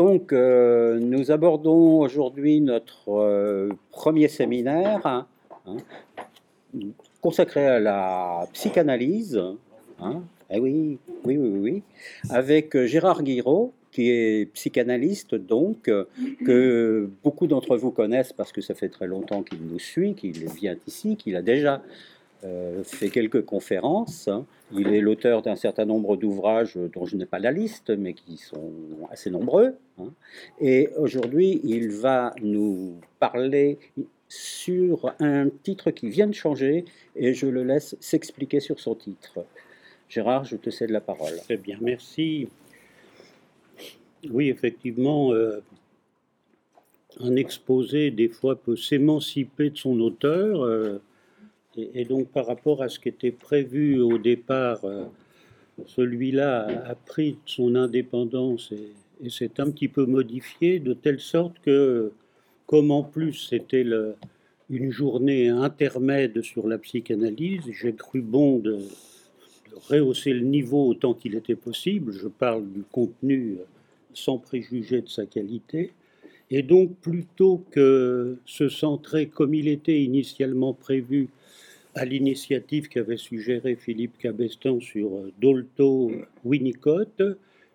[0.00, 5.26] Donc, euh, nous abordons aujourd'hui notre euh, premier séminaire hein,
[5.66, 5.76] hein,
[7.20, 9.38] consacré à la psychanalyse.
[10.00, 11.82] Hein, eh oui, oui, oui, oui,
[12.30, 15.92] avec Gérard Guiraud, qui est psychanalyste, donc,
[16.46, 20.48] que beaucoup d'entre vous connaissent parce que ça fait très longtemps qu'il nous suit, qu'il
[20.48, 21.82] vient ici, qu'il a déjà
[22.44, 24.28] euh, fait quelques conférences.
[24.72, 28.36] Il est l'auteur d'un certain nombre d'ouvrages dont je n'ai pas la liste, mais qui
[28.36, 28.72] sont
[29.10, 29.74] assez nombreux.
[29.98, 30.08] Hein.
[30.60, 33.78] Et aujourd'hui, il va nous parler
[34.28, 36.84] sur un titre qui vient de changer,
[37.16, 39.44] et je le laisse s'expliquer sur son titre.
[40.08, 41.36] Gérard, je te cède la parole.
[41.44, 42.48] Très bien, merci.
[44.30, 45.60] Oui, effectivement, euh,
[47.18, 50.62] un exposé, des fois, peut s'émanciper de son auteur.
[50.64, 51.00] Euh,
[51.76, 55.04] et, donc par rapport à ce qui était prévu au départ, euh,
[55.86, 62.10] celui-là a pris son indépendance et, s'est un petit peu modifié de telle sorte que,
[62.66, 63.84] comme en plus c'était
[64.70, 68.78] une journée intermède sur la psychanalyse, j'ai cru bon de,
[69.88, 72.12] rehausser le niveau autant qu'il était possible.
[72.12, 73.64] Je parle du contenu euh,
[74.12, 75.92] sans préjuger de sa qualité.
[76.50, 81.28] Et donc, plutôt que se centrer comme il était initialement prévu
[81.94, 86.12] à l'initiative qu'avait suggéré Philippe Cabestan sur euh, Dolto
[86.44, 87.22] Winnicott,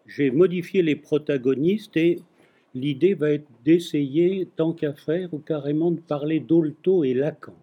[0.08, 2.20] j'ai modifié les protagonistes et
[2.74, 7.56] l'idée va être d'essayer, tant qu'à faire, ou carrément de parler Dolto et Lacan.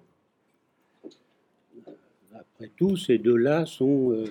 [2.34, 4.24] Après tout, ces deux-là sont euh,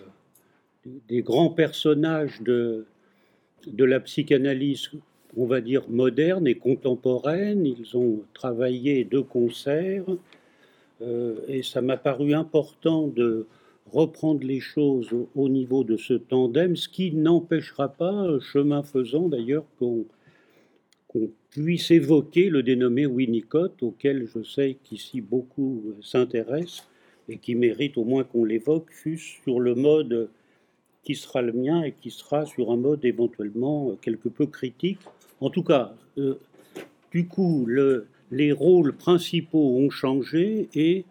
[1.08, 2.86] des grands personnages de,
[3.68, 4.92] de la psychanalyse,
[5.38, 7.66] on va dire, moderne et contemporaine.
[7.66, 10.06] Ils ont travaillé de concert
[11.02, 13.47] euh, et ça m'a paru important de
[13.91, 19.66] reprendre les choses au, niveau de ce tandem, ce qui n'empêchera pas, chemin faisant d'ailleurs,
[19.80, 20.06] qu'on
[21.50, 26.88] puisse évoquer le dénommé Winnicott, auquel je sais qu'ici beaucoup s'intéressent
[27.28, 30.30] et qui mérite au moins qu'on l'évoque, fût sur le mode
[31.03, 35.00] qui sera le mien et qui sera sur un mode éventuellement quelque peu critique.
[35.39, 36.35] En tout cas, euh,
[37.12, 41.06] du coup, le, les rôles principaux ont changé et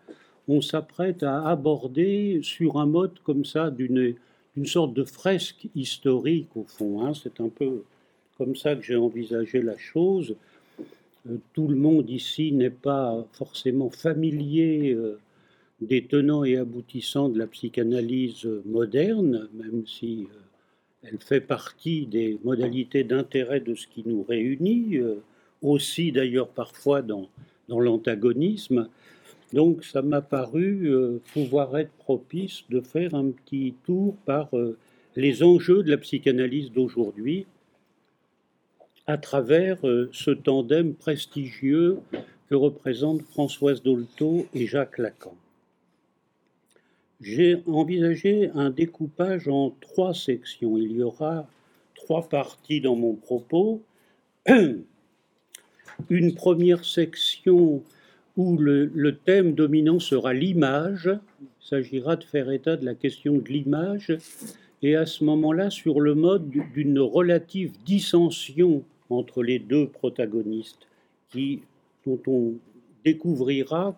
[0.49, 4.17] on s'apprête à aborder sur un mode comme ça d'une
[4.65, 7.05] sorte de fresque historique au fond.
[7.05, 7.13] Hein.
[7.15, 7.85] C'est un peu
[8.39, 10.35] comme ça que j'ai envisagé la chose.
[11.29, 15.19] Euh, tout le monde ici n'est pas forcément familier euh,
[15.81, 20.37] des tenants et aboutissants de la psychanalyse moderne, même si euh,
[21.03, 24.99] elle fait partie des modalités d'intérêt de ce qui nous réunit
[25.63, 27.29] aussi d'ailleurs parfois dans,
[27.69, 28.89] dans l'antagonisme.
[29.53, 34.79] Donc ça m'a paru euh, pouvoir être propice de faire un petit tour par euh,
[35.17, 37.47] les enjeux de la psychanalyse d'aujourd'hui
[39.07, 41.99] à travers euh, ce tandem prestigieux
[42.49, 45.35] que représentent Françoise Dolto et Jacques Lacan.
[47.21, 50.79] J'ai envisagé un découpage en trois sections.
[50.79, 51.47] Il y aura
[51.95, 53.83] trois parties dans mon propos.
[56.09, 57.83] une première section
[58.37, 61.11] où le, thème dominant sera l'image.
[61.43, 64.17] Il s'agira de faire état de la question de l'image
[64.83, 70.87] et à ce moment-là sur le mode d'une relative dissension entre les deux protagonistes
[71.31, 71.61] qui,
[72.07, 72.55] dont on
[73.05, 73.97] découvrira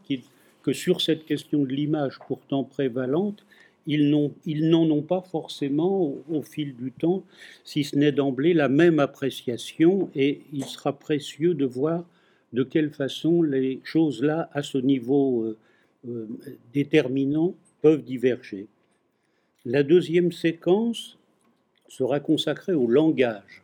[0.62, 3.44] que sur cette question de l'image pourtant prévalente,
[3.86, 7.24] ils n'en ont pas forcément au, fil du temps,
[7.64, 12.04] si ce n'est d'emblée la même appréciation, et il sera précieux de voir
[12.52, 15.58] de quelle façon les choses-là, à ce niveau euh,
[16.08, 16.28] euh,
[16.72, 18.66] déterminant, peuvent diverger.
[19.64, 21.18] La deuxième séquence
[21.88, 23.62] sera consacrée au langage,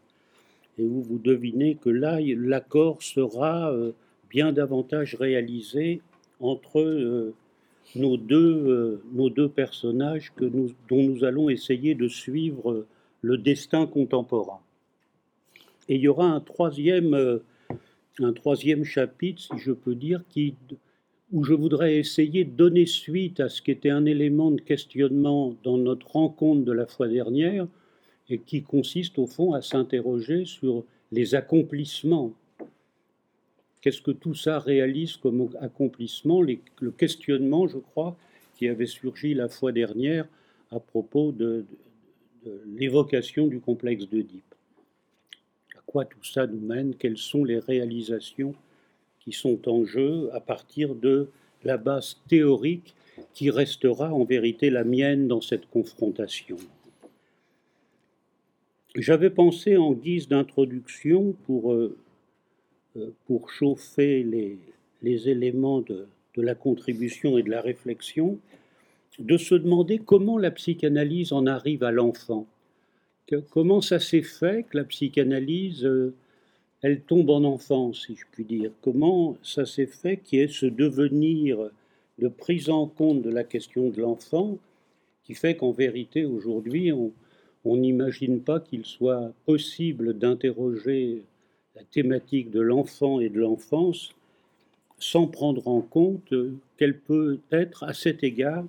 [0.78, 3.92] et où vous devinez que là, l'accord sera euh,
[4.30, 6.00] bien davantage réalisé
[6.40, 7.32] entre
[7.94, 12.86] nos deux, euh, nos deux personnages dont nous allons essayer de suivre
[13.22, 14.60] le destin contemporain.
[15.88, 17.38] Et il y aura un troisième, euh,
[18.84, 20.22] chapitre, si je peux dire,
[21.32, 25.54] où je voudrais essayer de donner suite à ce qui était un élément de questionnement
[25.62, 27.66] dans notre rencontre de la fois dernière,
[28.28, 32.34] et qui consiste au fond à s'interroger sur les accomplissements
[33.88, 38.18] Qu'est-ce que tout ça réalise comme accomplissement Le questionnement, je crois,
[38.54, 40.28] qui avait surgi la fois dernière
[40.70, 41.64] à propos de,
[42.66, 44.54] l'évocation du complexe d'Oedipe.
[45.74, 46.96] À quoi tout ça nous mène?
[46.96, 48.54] Quelles sont les réalisations
[49.20, 51.30] qui sont en jeu à partir de
[51.64, 52.94] la base théorique
[53.32, 56.58] qui restera en vérité la mienne dans cette confrontation?
[58.94, 61.96] J'avais pensé en guise d'introduction pour, euh,
[63.26, 64.58] pour chauffer les,
[65.02, 66.06] les éléments de,
[66.36, 68.38] de la contribution et de la réflexion,
[69.18, 72.46] de se demander comment la psychanalyse en arrive à l'enfant.
[73.50, 76.14] Comment ça s'est fait que la psychanalyse, euh,
[76.80, 78.70] elle tombe en enfance, si je puis dire?
[78.80, 81.58] Comment ça s'est fait qu'il y ait ce devenir
[82.18, 84.56] de prise en compte de la question de l'enfant
[85.24, 91.22] qui fait qu'en vérité, aujourd'hui, on n'imagine pas qu'il soit possible d'interroger
[91.78, 94.10] la thématique de l'enfant et de l'enfance
[94.98, 96.34] sans prendre en compte
[96.76, 98.64] qu'elle peut être à cet égard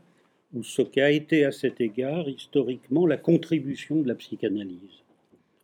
[0.53, 5.01] ou ce qu'a été à cet égard historiquement la contribution de la psychanalyse.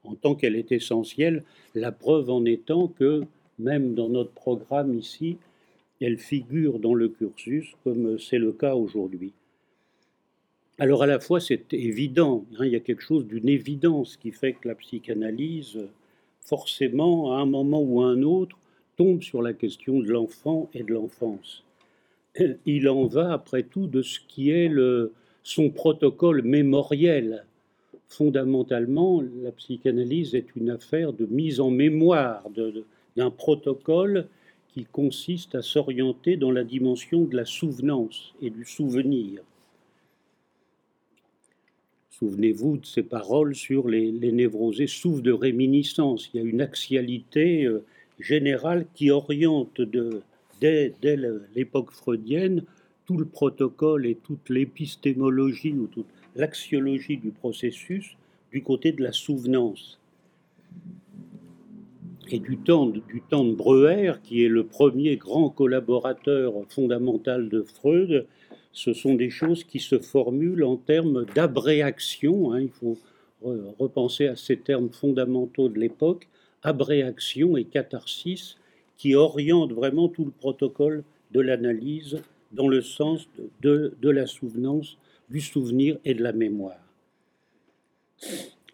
[0.03, 1.43] En tant qu'elle est essentielle,
[1.75, 3.23] la preuve en étant que,
[3.59, 5.37] même dans notre programme ici,
[6.01, 9.33] elle figure dans le cursus comme c'est le cas aujourd'hui.
[10.79, 14.31] Alors à la fois c'est évident, hein, il y a quelque chose d'une évidence qui
[14.31, 15.79] fait que la psychanalyse,
[16.45, 18.57] forcément, à un moment ou à un autre,
[18.97, 21.65] tombe sur la question de l'enfant et de l'enfance
[22.65, 25.13] il en va après tout de ce qui est le,
[25.43, 27.45] son protocole mémoriel.
[28.07, 32.43] Fondamentalement, la psychanalyse est une affaire de mise en mémoire
[33.15, 34.27] d'un protocole
[34.73, 39.41] qui consiste à s'orienter dans la dimension de la souvenance et du souvenir.
[42.19, 46.29] Souvenez-vous de ces paroles sur les, névrosés souffrent de réminiscence.
[46.33, 47.83] Il y a une axialité euh,
[48.19, 50.21] générale qui oriente de,
[50.61, 50.93] dès,
[51.55, 52.63] l'époque freudienne,
[53.05, 56.07] tout le protocole et toute l'épistémologie ou toute
[56.37, 58.15] l'axiologie du processus
[58.49, 59.99] du côté de la souvenance.
[62.31, 68.25] Et du temps de Breuer, qui est le premier grand collaborateur fondamental de Freud,
[68.75, 72.51] ce sont des choses qui se formulent en termes d'abréaction.
[72.51, 72.97] Hein, il faut
[73.79, 76.27] repenser à ces termes fondamentaux de l'époque,
[76.61, 78.57] abréaction et catharsis,
[78.97, 83.27] qui oriente vraiment tout le protocole de l'analyse dans le sens
[83.61, 84.97] de, de, la souvenance,
[85.29, 86.79] du souvenir et de la mémoire.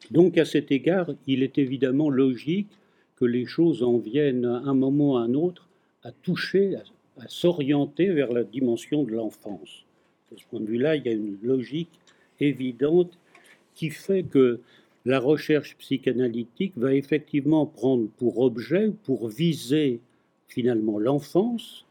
[0.09, 2.69] Donc à cet égard, il est évidemment logique
[3.17, 5.67] que les choses en viennent à un moment ou à un autre
[6.03, 9.85] à toucher, à, s'orienter vers la dimension de l'enfance.
[10.31, 11.99] De ce point de vue-là, il y a une logique
[12.39, 13.17] évidente
[13.73, 14.61] qui fait que
[15.05, 19.99] la recherche psychanalytique va effectivement prendre pour objet, pour viser
[20.47, 21.85] finalement l'enfance,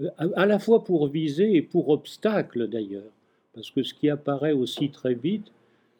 [0.00, 3.12] euh, à la fois pour viser et pour obstacle d'ailleurs,
[3.54, 5.52] parce que ce qui apparaît aussi très vite,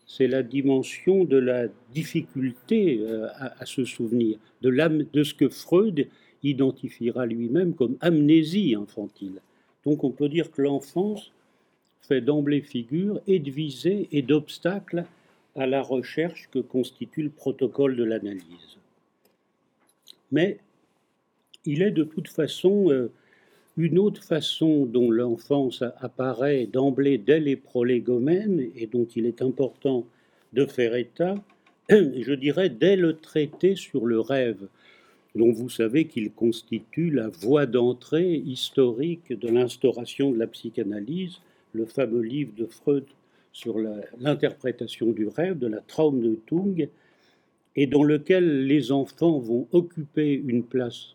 [0.06, 4.70] c'est la dimension de la difficulté euh, à, se souvenir, de,
[5.12, 6.08] de ce que Freud
[6.42, 9.40] identifiera lui-même comme amnésie infantile.
[9.84, 11.32] Donc on peut dire que l'enfance
[12.06, 15.04] fait d'emblée figure et de visée et d'obstacle
[15.54, 18.78] à la recherche que constitue le protocole de l'analyse.
[20.30, 20.58] Mais
[21.64, 23.10] il est de toute façon euh,
[23.76, 30.06] une autre façon dont l'enfance apparaît d'emblée dès les prolégomènes et dont il est important
[30.52, 31.34] de faire état,
[31.90, 34.68] je dirais dès le traité sur le rêve,
[35.34, 41.40] dont vous savez qu'il constitue la voie d'entrée historique de l'instauration de la psychanalyse,
[41.76, 43.04] le fameux livre de Freud
[43.52, 43.78] sur
[44.18, 46.88] l'interprétation du rêve, de la traume de Tung,
[47.76, 51.14] et dans lequel les enfants vont occuper une place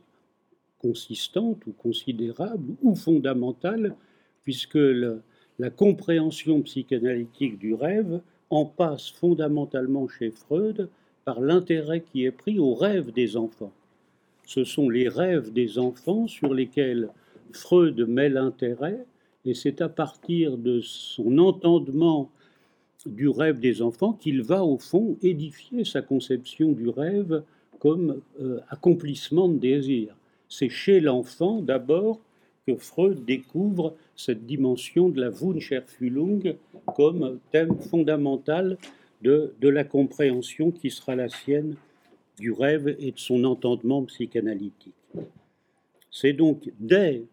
[0.79, 3.95] consistante ou considérable ou fondamentale,
[4.43, 4.79] puisque
[5.59, 10.89] la compréhension psychanalytique du rêve en passe fondamentalement chez Freud
[11.25, 13.73] par l'intérêt qui est pris aux rêves des enfants.
[14.45, 17.09] Ce sont les rêves des enfants sur lesquels
[17.53, 19.05] Freud met l'intérêt,
[19.45, 22.29] et c'est à partir de son entendement
[23.05, 27.43] du rêve des enfants qu'il va au fond édifier sa conception du rêve
[27.79, 30.15] comme euh, accomplissement de désir.
[30.47, 32.19] C'est chez l'enfant d'abord
[32.67, 36.55] que Freud découvre cette dimension de la Wunscherfüllung
[36.95, 38.77] comme thème fondamental
[39.23, 41.75] de, de la compréhension qui sera la sienne
[42.39, 44.93] du rêve et de son entendement psychanalytique.
[46.11, 47.23] C'est donc dès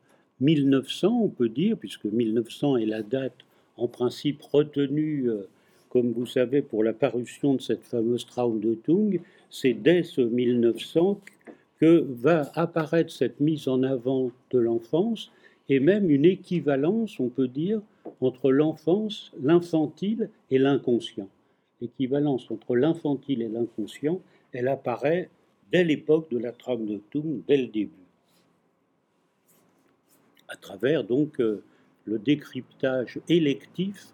[0.40, 3.34] 1900, on peut dire, puisque 1900 est la date
[3.76, 5.48] en principe retenue, euh,
[5.88, 8.26] comme vous savez, pour la parution de cette fameuse
[8.84, 11.20] Tung, c'est dès ce 1900
[11.80, 15.30] que va apparaître cette mise en avant de l'enfance
[15.68, 17.80] et même une équivalence, on peut dire,
[18.20, 21.28] entre l'enfance, l'infantile et l'inconscient.
[21.80, 24.20] L'équivalence entre l'infantile et l'inconscient,
[24.52, 25.30] elle apparaît
[25.70, 28.07] dès l'époque de la trame de Thum, dès le début.
[30.48, 31.62] À travers donc euh,
[32.04, 34.08] le décryptage électif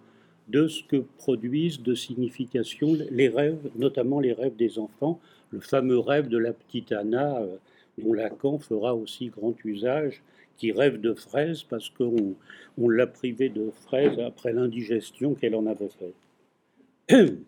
[0.48, 5.98] de ce que produisent de signification les rêves, notamment les rêves des enfants, le fameux
[5.98, 7.56] rêve de la petite Anna, euh,
[7.98, 10.22] dont Lacan fera aussi grand usage,
[10.56, 12.34] qui rêve de fraises parce qu'on
[12.78, 16.14] on, l'a privée de fraises après l'indigestion qu'elle en avait faite.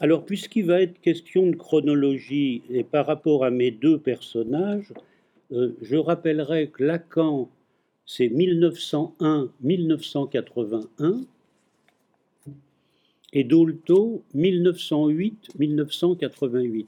[0.00, 4.92] Alors, puisqu'il va être question de chronologie et par rapport à mes deux personnages,
[5.54, 7.50] euh, je rappellerai que Lacan,
[8.06, 11.24] c'est 1901-1981,
[13.32, 16.82] et Dolto, 1908-1988.
[16.82, 16.86] Vous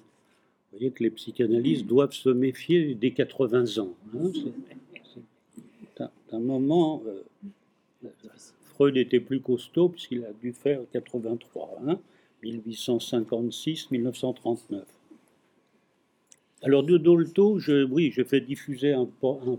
[0.72, 3.94] voyez que les psychanalystes doivent se méfier des 80 ans.
[4.14, 4.30] Hein,
[5.96, 7.02] c'est un, moment.
[7.06, 7.22] Euh,
[8.74, 11.80] Freud était plus costaud puisqu'il a dû faire 83,
[12.44, 14.82] 1856-1939.
[16.62, 19.06] Alors de Dolto, je, oui, je fais diffuser un,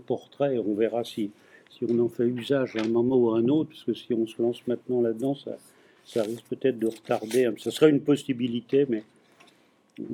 [0.06, 1.30] portrait, on verra si,
[1.70, 4.12] si on en fait usage à un moment ou à un autre, parce que si
[4.12, 7.50] on se lance maintenant là-dedans, ça, risque peut-être de retarder.
[7.58, 9.04] Ce serait une possibilité, mais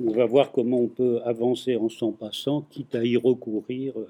[0.05, 4.07] on va voir comment on peut avancer en s'en passant, quitte à y recourir euh,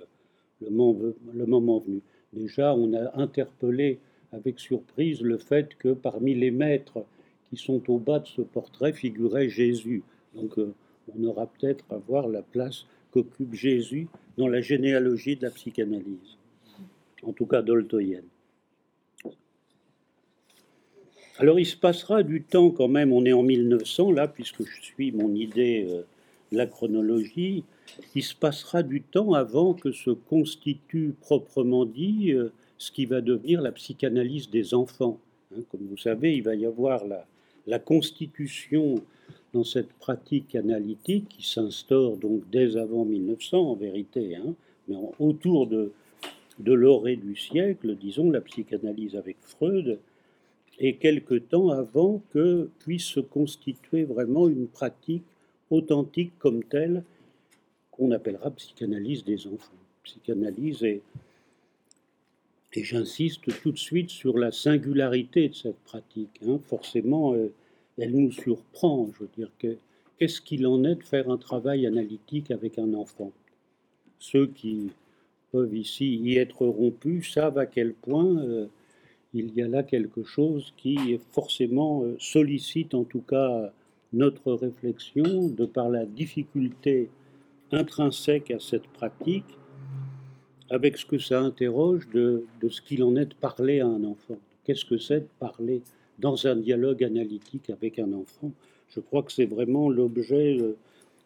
[0.61, 2.01] le moment, le moment venu.
[2.33, 3.99] Déjà, on a interpellé
[4.33, 7.05] avec surprise le fait que parmi les maîtres
[7.49, 10.03] qui sont au bas de ce portrait figurait Jésus.
[10.33, 10.73] Donc, euh,
[11.13, 14.07] on aura peut-être à voir la place qu'occupe Jésus
[14.37, 16.37] dans la généalogie de la psychanalyse,
[17.23, 18.25] en tout cas doltoïenne.
[21.37, 24.81] Alors il se passera du temps quand même, on est en 1900 là, puisque je
[24.81, 26.03] suis mon idée euh,
[26.51, 27.65] de la chronologie,
[28.15, 33.19] il se passera du temps avant que se constitue proprement dit euh, ce qui va
[33.21, 35.19] devenir la psychanalyse des enfants.
[35.53, 35.61] Hein.
[35.69, 37.03] comme vous savez, il va y avoir
[37.67, 39.03] la constitution
[39.55, 44.53] dans cette pratique analytique qui s'instaure donc dès avant 1900 en vérité, hein,
[44.89, 45.93] mais autour de,
[46.59, 49.97] de l'orée du siècle, disons la psychanalyse avec Freud,
[50.77, 55.23] et quelque temps avant que puisse se constituer vraiment une pratique
[55.71, 57.03] authentique comme telle
[57.91, 59.71] qu'on appellera psychanalyse des enfants.
[60.03, 61.01] Psychanalyse et,
[62.73, 66.41] et j'insiste tout de suite sur la singularité de cette pratique.
[66.45, 66.59] Hein.
[66.67, 67.53] Forcément, euh,
[67.97, 69.09] elle nous surprend.
[69.13, 69.77] Je veux dire, que,
[70.17, 73.31] qu'est-ce qu'il en est de faire un travail analytique avec un enfant?
[74.19, 74.91] Ceux qui
[75.51, 78.67] peuvent ici y être rompus savent à quel point euh,
[79.33, 83.71] il y a là quelque chose qui forcément euh, sollicite en tout cas
[84.13, 87.09] notre réflexion de par la difficulté
[87.71, 89.57] intrinsèque à cette pratique,
[90.69, 94.03] avec ce que ça interroge de, de ce qu'il en est de parler à un
[94.03, 94.37] enfant.
[94.63, 95.81] Qu'est-ce que c'est de parler
[96.19, 98.51] dans un dialogue analytique avec un enfant.
[98.89, 100.75] Je crois que c'est vraiment l'objet euh,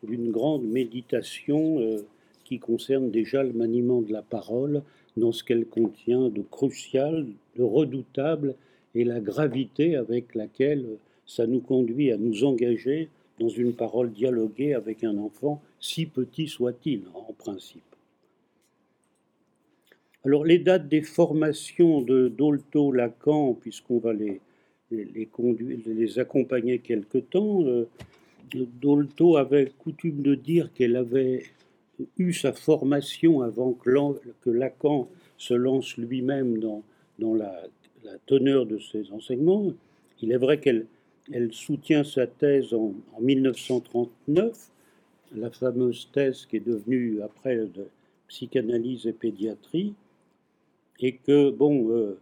[0.03, 1.97] d'une grande méditation euh,
[2.45, 4.81] qui concerne déjà le maniement de la parole
[5.17, 7.27] dans ce qu'elle contient de crucial,
[7.57, 8.55] de redoutable
[8.95, 10.85] et la gravité avec laquelle
[11.25, 16.47] ça nous conduit à nous engager dans une parole dialoguée avec un enfant, si petit
[16.47, 17.83] soit-il en principe.
[20.25, 24.41] Alors les dates des formations de Dolto Lacan, puisqu'on va les,
[24.91, 27.63] les, conduire, les accompagner quelque temps.
[27.65, 27.87] Euh,
[28.53, 31.43] Dolto avait coutume de dire qu'elle avait
[32.17, 36.83] eu sa formation avant que, Lacan se lance lui-même dans,
[37.35, 37.61] la,
[38.25, 39.71] teneur de ses enseignements.
[40.21, 40.85] Il est vrai qu'elle
[41.31, 44.71] elle soutient sa thèse en, 1939,
[45.35, 47.87] la fameuse thèse qui est devenue après de
[48.27, 49.93] psychanalyse et pédiatrie,
[50.99, 52.17] et que, bon, euh,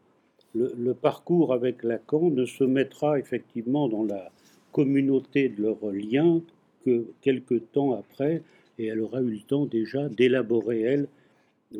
[0.57, 4.31] le, parcours avec Lacan ne se mettra effectivement dans la
[4.71, 6.41] communauté de leurs liens
[6.85, 8.43] que quelques temps après,
[8.79, 11.07] et elle aura eu le temps déjà d'élaborer, elle,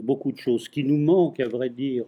[0.02, 0.64] beaucoup de choses.
[0.64, 2.06] Ce qui nous manque, à vrai dire,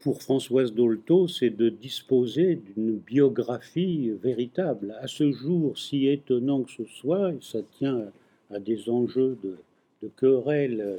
[0.00, 4.96] pour Françoise Dolto, c'est de disposer d'une biographie véritable.
[5.00, 8.04] À ce jour, si étonnant que ce soit, et ça tient
[8.50, 9.56] à des enjeux de,
[10.02, 10.96] de querelles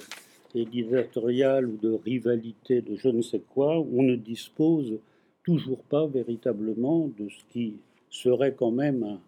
[0.55, 4.97] éditoriale ou de rivalité de je ne sais quoi, on ne dispose
[5.43, 7.75] toujours pas véritablement de ce qui
[8.09, 9.19] serait quand même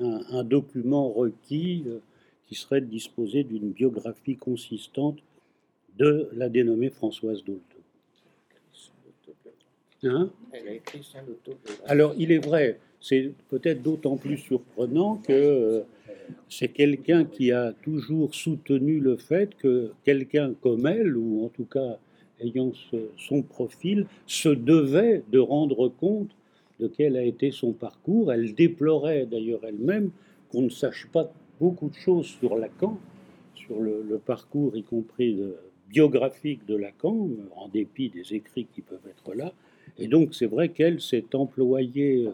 [0.00, 1.98] un, document requis euh,
[2.46, 5.18] qui serait de disposer d'une biographie consistante
[5.96, 7.62] de la dénommée Françoise Dolto.
[10.02, 10.30] Hein?
[11.86, 15.82] Alors, il est vrai, c'est peut-être d'autant plus surprenant que euh,
[16.48, 21.66] c'est quelqu'un qui a toujours soutenu le fait que quelqu'un comme elle, ou en tout
[21.66, 21.98] cas
[22.40, 22.72] ayant
[23.18, 26.30] son profil, se devait de rendre compte
[26.80, 28.32] de quel a été son parcours.
[28.32, 30.10] Elle déplorait d'ailleurs elle-même
[30.50, 31.30] qu'on ne sache pas
[31.60, 32.98] beaucoup de choses sur Lacan,
[33.54, 35.42] sur le, parcours y compris
[35.90, 39.52] biographique de Lacan, en dépit des écrits qui peuvent être là.
[39.98, 42.26] Et donc c'est vrai qu'elle s'est employée,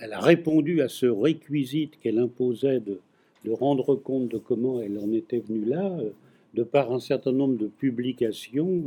[0.00, 3.00] elle, a répondu à ce réquisite qu'elle imposait de,
[3.48, 5.96] rendre compte de comment elle en était venue là,
[6.54, 8.82] de par un certain nombre de publications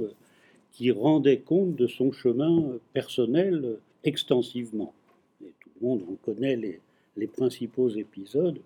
[0.74, 4.93] qui rendaient compte de son chemin personnel extensivement.
[5.41, 6.81] Et tout le monde en connaît les,
[7.15, 8.60] les principaux épisodes.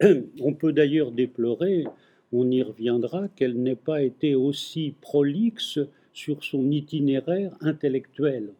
[0.40, 1.84] On peut d'ailleurs déplorer,
[2.32, 5.78] on y reviendra, qu'elle n'ait pas été aussi prolixe
[6.12, 8.50] sur son itinéraire intellectuel.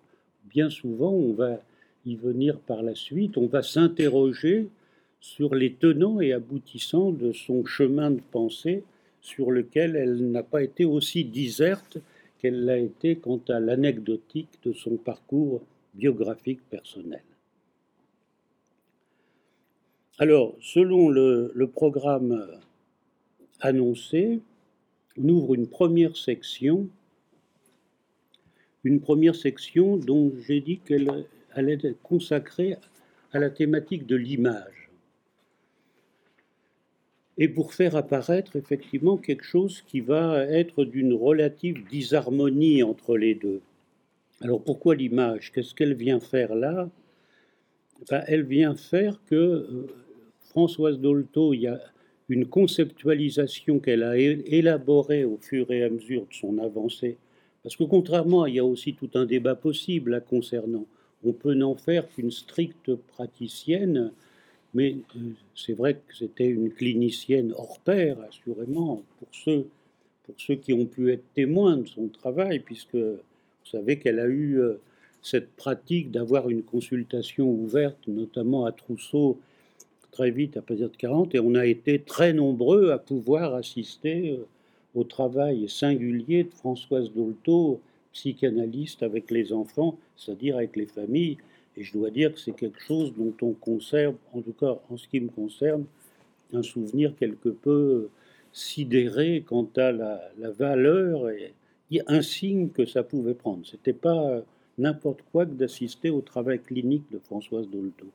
[0.49, 1.61] Bien souvent, on va
[2.07, 4.69] y venir par la suite, on va s'interroger
[5.21, 8.85] sur les tenants et aboutissants de son chemin de pensée
[9.21, 11.99] sur lequel elle n'a pas été aussi diserte
[12.39, 15.61] qu'elle l'a été quant à l'anecdotique de son parcours
[15.95, 17.23] biographique personnel.
[20.21, 22.47] Alors, selon le, programme
[23.61, 24.41] annoncé,
[25.17, 26.89] on ouvre une première section,
[28.85, 32.77] une première section dont j'ai dit qu'elle allait être consacrée
[33.33, 34.91] à la thématique de l'image.
[37.37, 43.35] Et pour faire apparaître effectivement quelque chose qui va être d'une relative disharmonie entre les
[43.35, 43.61] deux.
[44.41, 45.53] Alors pourquoi l'image?
[45.53, 46.89] Qu'est-ce qu'elle vient faire là?
[48.11, 49.87] Ben, Elle vient faire que euh,
[50.41, 51.81] Françoise Dolto, il y a
[52.29, 57.17] une conceptualisation qu'elle a élaborée au fur et à mesure de son avancée.
[57.63, 60.87] Parce que contrairement, il y a aussi tout un débat possible concernant.
[61.25, 64.13] On peut n'en faire qu'une stricte praticienne,
[64.75, 69.67] mais euh, c'est vrai que c'était une clinicienne hors pair, assurément, pour ceux,
[70.25, 73.19] pour ceux qui ont pu être témoins de son travail, puisque vous
[73.71, 74.81] savez qu'elle a eu euh,
[75.23, 79.39] cette pratique d'avoir une consultation ouverte, notamment à Trousseau
[80.11, 84.33] très vite à partir de 40 et on a été très nombreux à pouvoir assister
[84.33, 84.47] euh,
[84.95, 87.81] au travail singulier de Françoise Dolto,
[88.19, 91.39] psychanalyste avec les enfants, c'est-à-dire avec les familles.
[91.77, 94.97] Et je dois dire que c'est quelque chose dont on conserve, en tout cas en
[94.97, 95.85] ce qui me concerne,
[96.53, 98.09] un souvenir quelque peu
[98.53, 101.53] sidéré quant à la, valeur et
[102.09, 103.65] insigne que ça pouvait prendre.
[103.65, 104.43] C'était pas
[104.79, 108.07] n'importe quoi que d'assister au travail clinique de Françoise Dolto.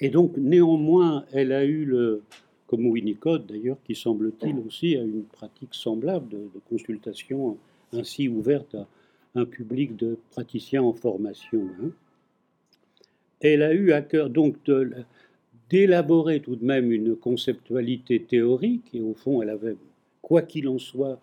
[0.00, 2.22] Et donc, néanmoins, elle a eu le,
[2.66, 7.56] comme Winnicott d'ailleurs, qui semble-t-il aussi a une pratique semblable de, consultation
[7.94, 8.86] ainsi ouverte à
[9.34, 11.68] un public de praticiens en formation.
[11.82, 11.90] Hein.
[13.40, 14.56] Elle a eu à cœur donc
[15.68, 19.76] d'élaborer tout de même une conceptualité théorique, et au fond, elle avait,
[20.22, 21.20] quoi qu'il en soit,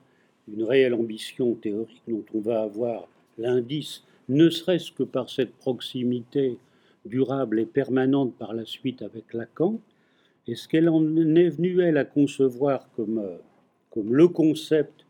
[0.48, 3.08] une réelle ambition théorique dont on va avoir
[3.38, 6.58] l'indice, ne serait-ce que par cette proximité
[7.06, 9.80] durable et permanente par la suite avec Lacan,
[10.48, 13.38] et ce qu'elle en est venue, elle, à concevoir comme, euh,
[13.92, 15.01] comme le concept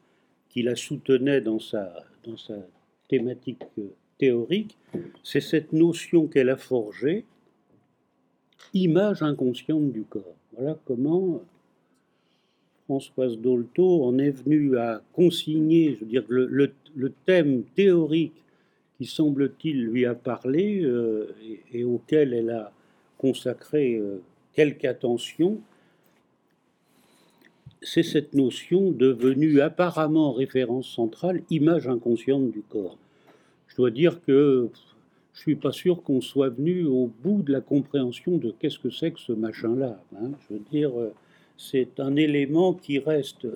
[0.52, 1.94] qui la soutenait dans sa,
[2.26, 2.56] dans sa
[3.08, 4.78] thématique euh, théorique,
[5.24, 7.26] c'est cette notion qu'elle a forgée,
[8.74, 10.36] image inconsciente du corps.
[10.54, 11.42] Voilà comment
[12.86, 18.34] Françoise Dolto en est venue à consigner, je veux le, le thème théorique
[18.98, 21.34] qui semble-t-il lui a parlé euh,
[21.74, 22.72] et, auquel elle a
[23.18, 24.22] consacré euh,
[24.54, 25.60] quelque attention,
[27.82, 32.98] c'est cette notion devenue apparemment référence centrale, image inconsciente du corps.
[33.68, 34.70] Je dois dire que
[35.34, 38.78] je ne suis pas sûr qu'on soit venu au bout de la compréhension de qu'est-ce
[38.78, 40.00] que c'est que ce machin-là.
[40.16, 40.32] Hein.
[40.42, 41.14] Je veux dire, euh,
[41.58, 43.48] c'est un élément qui reste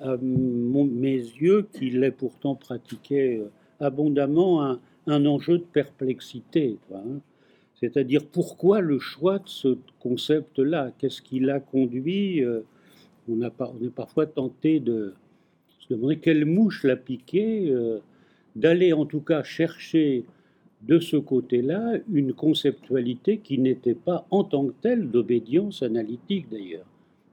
[0.00, 3.42] à mes yeux, qu'il est pourtant pratiqué
[3.80, 6.76] abondamment un, enjeu de perplexité.
[6.94, 7.20] Hein.
[7.80, 10.92] C'est-à-dire pourquoi le choix de ce concept-là?
[10.98, 12.60] Qu'est-ce qui l'a conduit euh,
[13.28, 15.14] on, a, est parfois tenté de
[15.80, 17.98] se demander quelle mouche l'a piqué, euh,
[18.56, 20.24] d'aller en tout cas chercher
[20.82, 26.86] de ce côté-là une conceptualité qui n'était pas en tant que telle d'obédience analytique d'ailleurs.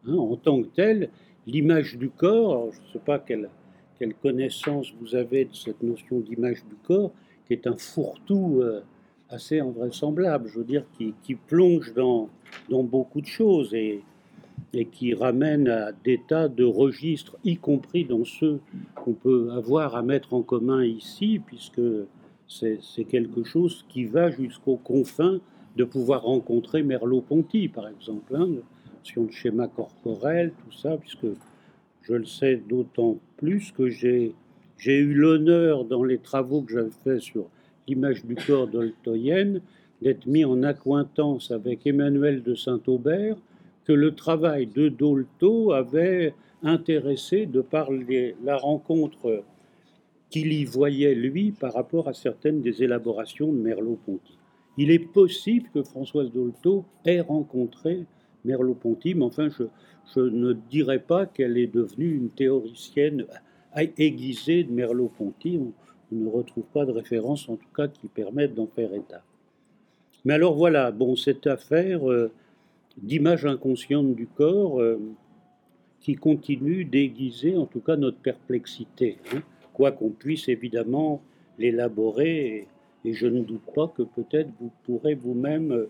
[0.07, 0.15] Hein.
[0.15, 1.09] en tant que telle,
[1.47, 3.49] l'image du corps, je ne sais pas quelle
[3.97, 7.11] quelle connaissance vous avez de cette notion d'image du corps,
[7.47, 8.81] qui est un fourre-tout euh,
[9.29, 12.29] assez invraisemblable, je veux dire, qui, plonge dans,
[12.69, 14.01] dans, beaucoup de choses et,
[14.73, 18.59] et qui ramène à des tas de registres, y compris dans ceux
[18.93, 21.81] qu'on peut avoir à mettre en commun ici, puisque
[22.47, 25.39] c'est quelque chose qui va jusqu'aux confins
[25.77, 28.47] de pouvoir rencontrer Merleau-Ponty, par exemple, hein,
[28.99, 31.27] notion de schéma corporel, tout ça, puisque
[32.01, 34.33] je le sais d'autant plus que j'ai
[34.85, 37.47] eu l'honneur dans les travaux que j'avais faits sur
[37.87, 39.61] l'image du corps d'Oltoyen
[40.01, 43.37] d'être mis en accointance avec Emmanuel de Saint-Aubert
[43.85, 47.89] que le travail de Dolto avait intéressé de par
[48.43, 49.43] la rencontre
[50.29, 54.37] qu'il y voyait, lui, par rapport à certaines des élaborations de Merleau-Ponty.
[54.77, 58.05] Il est possible que Françoise Dolto ait rencontré
[58.43, 63.25] Merleau-Ponty, mais enfin, je, ne dirais pas qu'elle est devenue une théoricienne
[63.97, 65.59] aiguisée de Merleau-Ponty.
[65.59, 65.73] On,
[66.11, 69.23] ne retrouve pas de référence, en tout cas, qui permettent d'en faire état.
[70.23, 72.31] Mais alors voilà, bon, cette affaire euh,
[73.01, 74.99] d'image inconsciente du corps euh,
[75.99, 79.41] qui continue d'aiguiser, en tout cas, notre perplexité, hein,
[79.73, 81.21] quoi qu'on puisse évidemment
[81.57, 82.67] l'élaborer,
[83.03, 85.87] et, je ne doute pas que peut-être vous pourrez vous-même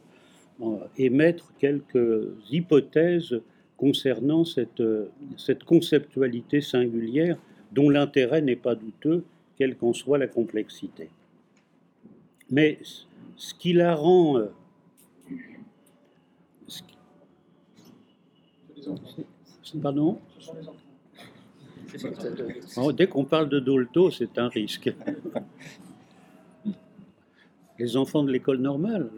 [0.61, 3.39] euh, émettre quelques hypothèses
[3.77, 7.37] concernant cette, euh, cette conceptualité singulière
[7.71, 9.23] dont l'intérêt n'est pas douteux,
[9.57, 11.09] quelle qu'en soit la complexité.
[12.49, 12.79] Mais
[13.37, 14.41] ce qui la rend...
[19.81, 20.19] pardon
[22.77, 24.93] oh, Dès qu'on parle de Dolto, c'est un risque.
[27.77, 29.09] Les enfants de l'école normale.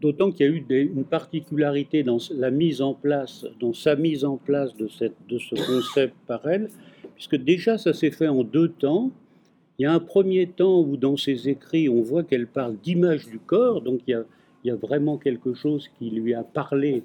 [0.00, 4.24] D'autant qu'il y a eu une particularité dans la mise en place, dans sa mise
[4.24, 4.88] en place de,
[5.28, 6.70] de ce concept par elle,
[7.14, 9.10] puisque déjà ça s'est fait en deux temps.
[9.78, 13.26] Il y a un premier temps où dans ses écrits on voit qu'elle parle d'image
[13.26, 14.24] du corps, donc il
[14.64, 17.02] y, a, vraiment quelque chose qui lui a parlé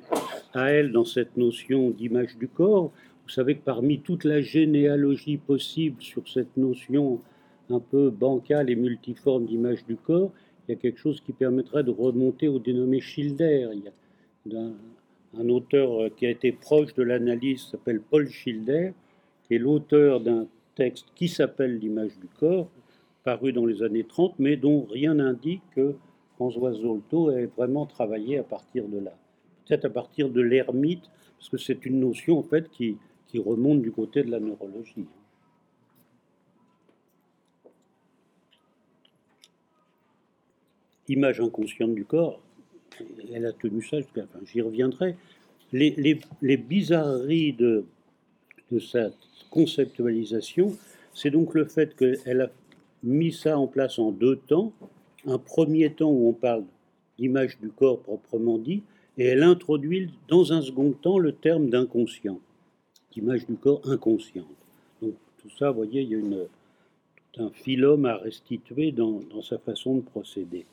[0.53, 2.91] à elle dans cette notion d'image du corps.
[3.23, 7.19] Vous savez que parmi toute la généalogie possible sur cette notion
[7.69, 10.31] un peu bancale et multiforme d'image du corps,
[10.67, 13.69] il y a quelque chose qui permettrait de remonter au dénommé Schilder.
[14.45, 14.61] Il y a
[15.39, 18.93] un, auteur euh, qui a été proche de l'analyse s'appelle Paul Schilder,
[19.43, 22.69] qui est l'auteur d'un texte qui s'appelle L'image du corps,
[23.23, 25.95] paru dans les années 30, mais dont rien n'indique que
[26.35, 29.13] François Zolto ait vraiment travaillé à partir de là.
[29.67, 31.03] Peut-être à partir de l'ermite,
[31.37, 35.07] parce que c'est une notion en fait qui, qui remonte du côté de la neurologie.
[41.11, 42.41] image inconsciente du corps,
[43.33, 44.39] elle a tenu ça jusqu'à la fin.
[44.45, 45.15] J'y reviendrai.
[45.73, 47.85] Les, bizarreries de,
[48.71, 49.17] de cette
[49.49, 50.75] conceptualisation,
[51.13, 52.49] c'est donc le fait qu'elle a
[53.03, 54.71] mis ça en place en deux temps.
[55.25, 56.63] Un premier temps où on parle
[57.17, 58.83] d'image du corps proprement dit,
[59.17, 62.39] et elle introduit dans un second temps le terme d'inconscient,
[63.11, 64.47] d'image du corps inconsciente.
[65.01, 66.47] Donc tout ça, vous voyez, il y a une,
[67.33, 70.65] tout un philome à restituer dans sa façon de procéder.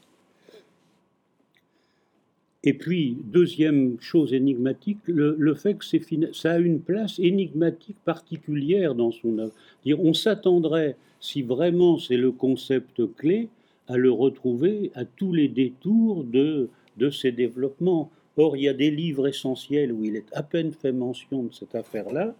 [2.64, 5.84] Et puis, deuxième chose énigmatique, le, fait que
[6.32, 9.52] ça a une place énigmatique particulière dans son œuvre.
[9.86, 13.48] On s'attendrait, si vraiment c'est le concept clé,
[13.86, 18.10] à le retrouver à tous les détours de, de ses développements.
[18.36, 21.52] Or, il y a des livres essentiels où il est à peine fait mention de
[21.52, 22.34] cette affaire-là,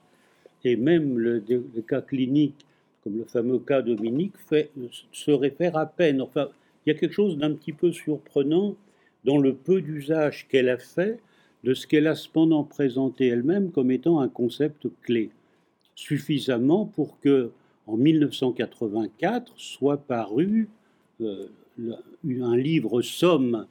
[0.65, 1.41] et même le,
[1.87, 2.67] cas clinique,
[3.03, 4.71] comme le fameux cas Dominique, fait,
[5.13, 6.21] se réfère à peine.
[6.21, 6.49] Enfin,
[6.85, 8.75] il y a quelque chose d'un petit peu surprenant
[9.25, 11.21] dans le peu d'usage qu'elle a fait
[11.65, 15.31] de ce qu'elle a cependant présenté elle-même comme étant un concept clé,
[15.95, 17.51] suffisamment pour que,
[17.87, 20.69] en 1984, soit paru
[21.21, 21.49] euh,
[22.27, 23.67] un livre somme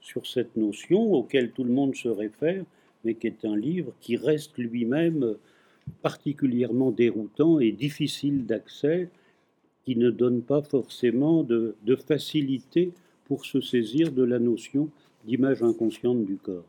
[0.00, 2.64] sur cette notion auquel tout le monde se réfère,
[3.04, 5.36] mais qui est un livre qui reste lui-même
[6.00, 9.08] particulièrement déroutant et difficile d'accès,
[9.84, 12.92] qui ne donne pas forcément de, de facilité
[13.32, 14.90] pour se saisir de la notion
[15.24, 16.66] d'image inconsciente du corps.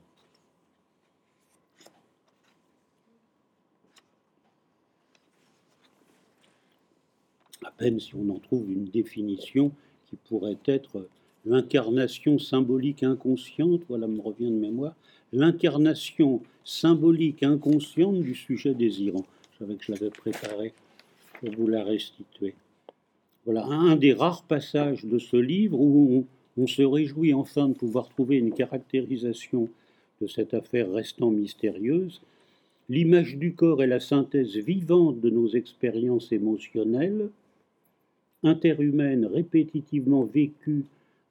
[7.66, 9.74] À peine si on en trouve une définition
[10.06, 11.10] qui pourrait être
[11.44, 14.96] l'incarnation symbolique inconsciente, voilà me revient de mémoire,
[15.34, 19.26] l'incarnation symbolique inconsciente du sujet désirant.
[19.52, 20.74] Je savais que je l'avais préparé
[21.42, 22.56] pour vous la restituer.
[23.44, 26.26] Voilà un des rares passages de ce livre où on,
[26.58, 29.70] on se réjouit enfin de pouvoir trouver une caractérisation
[30.22, 32.22] de cette affaire restant mystérieuse.
[32.90, 37.30] L'image du corps est la synthèse vivante de nos expériences émotionnelles,
[38.44, 40.84] interhumaines répétitivement vécues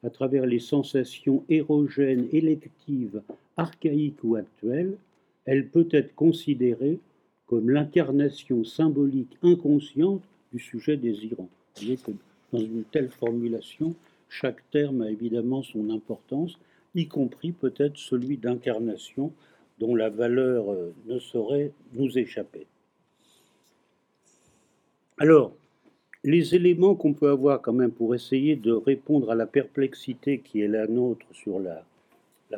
[0.03, 3.23] à travers les sensations érogènes, électives,
[3.57, 4.97] archaïques ou actuelles,
[5.45, 6.99] elle peut être considérée
[7.47, 11.49] comme l'incarnation symbolique inconsciente du sujet désirant.
[12.53, 13.95] Dans une telle formulation,
[14.33, 16.59] chaque terme a évidemment son importance,
[16.95, 19.33] y compris peut-être celui d'incarnation
[19.79, 22.67] dont la valeur euh, ne saurait nous échapper.
[25.19, 25.53] Alors,
[26.25, 30.63] les éléments qu'on peut avoir quand même pour essayer de répondre à la perplexité qui
[30.63, 31.85] est la nôtre sur la,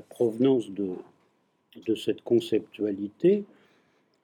[0.08, 3.44] provenance de cette conceptualité,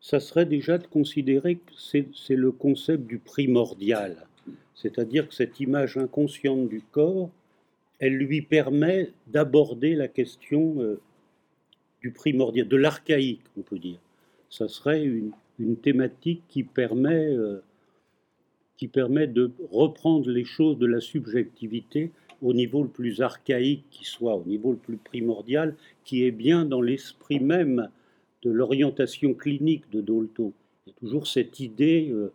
[0.00, 4.26] ça serait déjà de considérer que c'est le concept du primordial.
[4.74, 7.30] C'est-à-dire que cette image inconsciente du corps,
[8.00, 11.00] elle lui permet d'aborder la question euh,
[12.00, 13.98] du primordial, de l'archaïque, on peut dire.
[14.48, 15.32] Ça serait une,
[15.82, 17.62] thématique qui permet, euh,
[18.78, 22.10] qui permet de reprendre les choses de la subjectivité
[22.40, 26.64] au niveau le plus archaïque qui soit, au niveau le plus primordial, qui est bien
[26.64, 27.90] dans l'esprit même
[28.42, 30.54] de l'orientation clinique de Dolto.
[30.86, 32.32] Il y a toujours cette idée euh,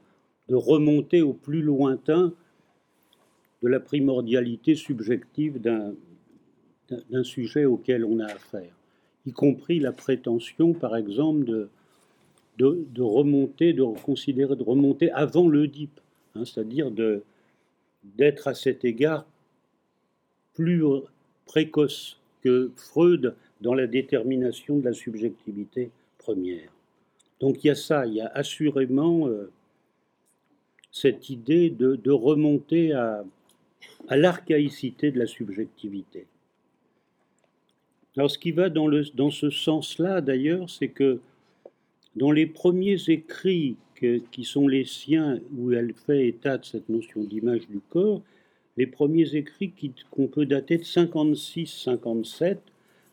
[0.48, 2.32] de remonter au plus lointain
[3.66, 8.72] de la primordialité subjective d'un sujet auquel on a affaire,
[9.26, 11.70] y compris la prétention, par exemple, de,
[12.60, 16.00] de, remonter, de considérer, de remonter avant l'Oedipe,
[16.36, 16.92] hein, c'est-à-dire
[18.04, 19.26] d'être à cet égard
[20.54, 20.84] plus
[21.48, 26.70] précoce que Freud dans la détermination de la subjectivité première.
[27.40, 29.52] Donc il y a ça, il y a assurément euh,
[30.92, 33.26] cette idée de, remonter à,
[34.08, 36.28] à l'archaïcité de la subjectivité.
[38.18, 41.20] Alors ce qui va dans, le, dans ce sens-là d'ailleurs, c'est que
[42.16, 43.76] dans les premiers écrits
[44.32, 48.22] qui sont les siens, où elle fait état de cette notion d'image du corps,
[48.78, 49.74] les premiers écrits
[50.12, 52.58] qu'on peut dater de 56-57,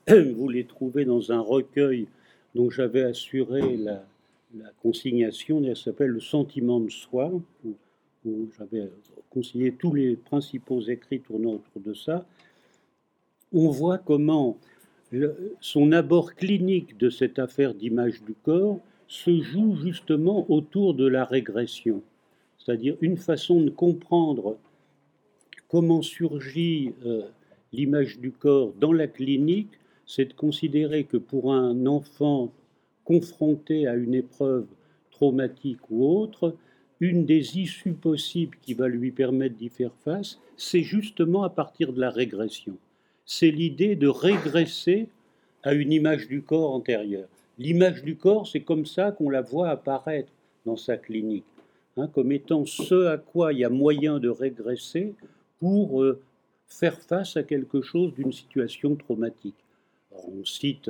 [0.35, 2.07] vous les trouvez dans un recueil
[2.55, 4.05] dont j'avais assuré la,
[4.83, 7.33] consignation, elle s'appelle Le sentiment de soi,
[8.25, 8.91] où, j'avais
[9.31, 12.27] consigné tous les principaux écrits tournant autour de ça.
[13.53, 14.59] On voit comment
[15.61, 21.25] son abord clinique de cette affaire d'image du corps se joue justement autour de la
[21.25, 22.03] régression,
[22.59, 24.57] c'est-à-dire une façon de comprendre
[25.69, 27.23] comment surgit euh,
[27.73, 29.71] l'image du corps dans la clinique,
[30.07, 32.53] c'est de considérer que pour un enfant
[33.05, 34.67] confronté à une épreuve
[35.11, 36.55] traumatique ou autre,
[37.03, 41.93] une des issues possibles qui va lui permettre d'y faire face, c'est justement à partir
[41.93, 42.77] de la régression.
[43.27, 45.09] C'est l'idée de régresser
[45.65, 47.27] à une image du corps antérieure.
[47.59, 50.31] L'image du corps, c'est comme ça qu'on la voit apparaître
[50.65, 51.45] dans sa clinique,
[51.97, 55.13] hein, comme étant ce à quoi il y a moyen de régresser
[55.59, 56.21] pour euh,
[56.69, 59.59] faire face à quelque chose d'une situation traumatique.
[60.13, 60.89] on cite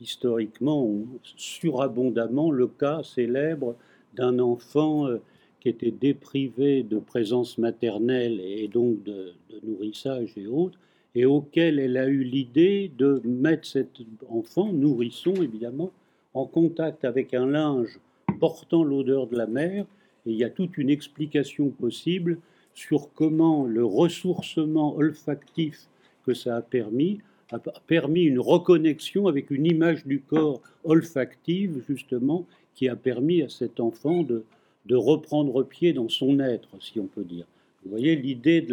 [0.00, 0.88] historiquement
[1.36, 3.74] surabondamment le cas célèbre
[4.14, 5.20] d'un enfant euh,
[5.60, 10.78] qui était déprivé de présence maternelle et donc de, nourrissage et autres,
[11.14, 15.90] et auquel elle a eu l'idée de mettre cet enfant, nourrisson évidemment,
[16.34, 18.00] en contact avec un linge
[18.38, 19.84] portant l'odeur de la mer,
[20.26, 22.38] et il y a toute une explication possible
[22.74, 25.88] sur comment le ressourcement olfactif
[26.24, 27.18] que ça a permis
[27.52, 33.48] a permis une reconnexion avec une image du corps olfactive, justement, qui a permis à
[33.48, 34.44] cet enfant de,
[34.86, 37.46] de reprendre pied dans son être, si on peut dire.
[37.84, 38.72] Vous voyez l'idée de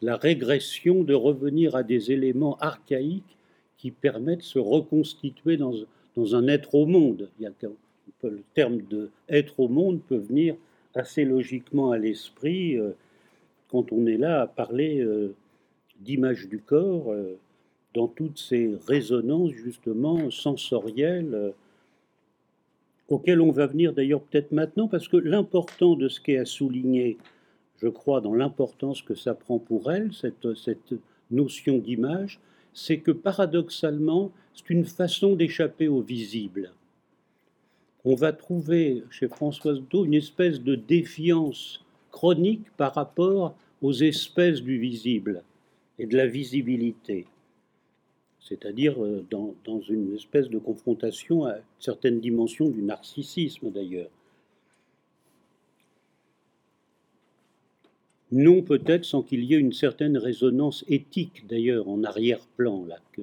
[0.00, 3.36] la, régression, de revenir à des éléments archaïques
[3.78, 5.74] qui permettent de se reconstituer dans,
[6.16, 7.28] dans un être au monde.
[7.38, 7.52] Il y a,
[8.22, 10.56] le terme de être au monde peut venir
[10.94, 12.76] assez logiquement à l'esprit.
[12.76, 12.92] Euh,
[13.68, 15.34] quand on est là à parler euh,
[16.00, 17.38] d'image du corps euh,
[17.94, 21.52] dans toutes ces résonances justement sensorielles
[23.12, 26.44] auxquelles on va venir d'ailleurs peut-être maintenant parce que l'important de ce qui est à
[26.44, 27.18] souligner,
[27.78, 30.94] je crois, dans l'importance que ça prend pour elle, cette, cette
[31.30, 32.40] notion d'image,
[32.72, 36.72] c'est que paradoxalement, c'est une façon d'échapper au visible.
[38.04, 44.62] On va trouver chez Françoise Do une espèce de défiance chronique par rapport aux espèces
[44.62, 45.42] du visible
[45.98, 47.26] et de la visibilité,
[48.48, 54.10] c'est-à-dire euh, dans, une espèce de confrontation à certaines dimensions du narcissisme d'ailleurs.
[58.32, 63.22] Non peut-être sans qu'il y ait une certaine résonance éthique d'ailleurs en arrière-plan, là, que,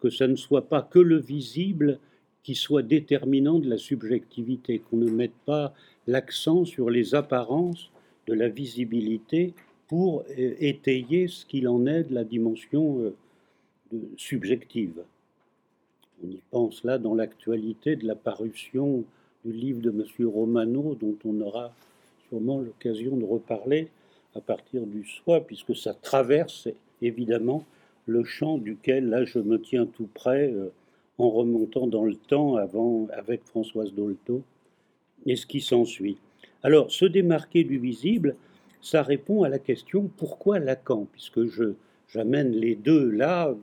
[0.00, 1.98] que, ça ne soit pas que le visible
[2.42, 5.74] qui soit déterminant de la subjectivité, qu'on ne mette pas
[6.06, 7.90] l'accent sur les apparences
[8.26, 9.54] de la visibilité
[9.88, 13.12] pour euh, étayer ce qu'il en est de la dimension
[14.16, 15.02] subjective.
[16.22, 19.04] On y pense là dans l'actualité de la parution
[19.44, 20.28] du livre de M.
[20.28, 21.72] Romano, dont on aura
[22.28, 23.88] sûrement l'occasion de reparler
[24.34, 26.68] à partir du soi, puisque ça traverse
[27.02, 27.64] évidemment
[28.06, 30.70] le champ duquel là je me tiens tout près euh,
[31.18, 34.42] en remontant dans le temps avant avec Françoise Dolto
[35.26, 36.18] et ce qui s'ensuit.
[36.62, 38.36] Alors, se démarquer du visible,
[38.80, 41.06] ça répond à la question pourquoi Lacan?
[41.12, 41.74] Puisque je,
[42.14, 43.54] j'amène les deux là,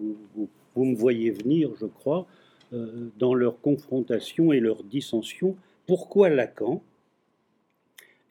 [0.76, 2.28] vous, me voyez venir, je crois.
[2.74, 5.58] euh, dans leur confrontation et leur dissension.
[5.88, 6.82] Pourquoi Lacan?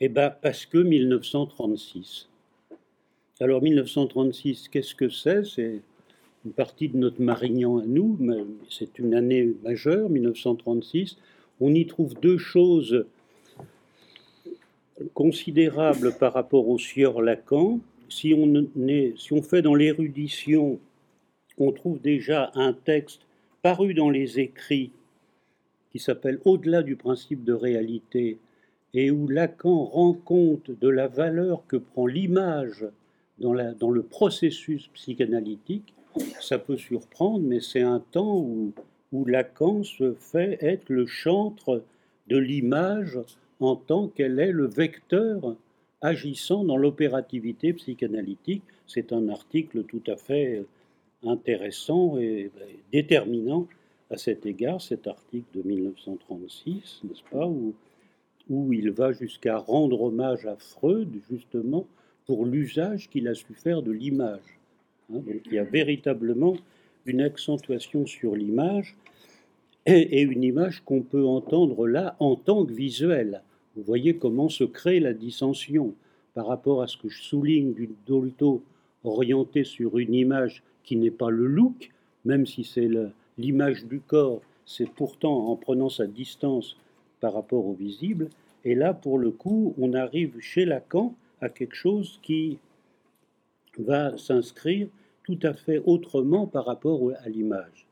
[0.00, 2.28] Eh bien, parce que 1936.
[3.40, 5.44] Alors, 1936, qu'est-ce que c'est?
[5.44, 5.82] C'est
[6.46, 8.38] une partie de notre Marignan à nous, mais
[8.70, 11.18] c'est une année majeure, 1936.
[11.60, 13.04] On y trouve deux choses
[15.12, 17.80] considérables par rapport au sieur Lacan.
[18.10, 20.80] Si on, fait dans l'érudition,
[21.58, 23.22] on trouve déjà un texte
[23.62, 24.90] paru dans les écrits
[25.92, 28.38] qui s'appelle Au-delà du principe de réalité
[28.94, 32.84] et où Lacan rend compte de la valeur que prend l'image
[33.38, 35.94] dans, le processus psychanalytique,
[36.40, 38.72] ça peut surprendre, mais c'est un temps où,
[39.24, 41.84] Lacan se fait être le chantre
[42.26, 43.18] de l'image
[43.60, 45.56] en tant qu'elle est le vecteur
[46.00, 48.62] agissant dans l'opérativité psychanalytique.
[48.86, 50.64] C'est un article tout à fait
[51.24, 52.50] intéressant et
[52.92, 53.68] déterminant
[54.10, 57.74] à cet égard, cet article de 1936, n'est-ce pas, où,
[58.48, 61.86] où il va jusqu'à rendre hommage à Freud, justement,
[62.26, 64.58] pour l'usage qu'il a su faire de l'image.
[65.12, 65.22] Hein.
[65.26, 66.56] donc il y a véritablement
[67.06, 68.96] une accentuation sur l'image
[69.86, 73.42] et, une image qu'on peut entendre là en tant que visuelle.
[73.80, 75.94] Vous voyez comment se crée la dissension
[76.34, 78.62] par rapport à ce que je souligne du Dolto
[79.04, 81.90] orienté sur une image qui n'est pas le look,
[82.26, 82.90] même si c'est
[83.38, 86.76] l'image du corps, c'est pourtant en prenant sa distance
[87.20, 88.28] par rapport au visible.
[88.66, 92.58] Et là, pour le coup, on arrive chez Lacan à quelque chose qui
[93.78, 94.88] va s'inscrire
[95.24, 97.86] tout à fait autrement par rapport à l'image.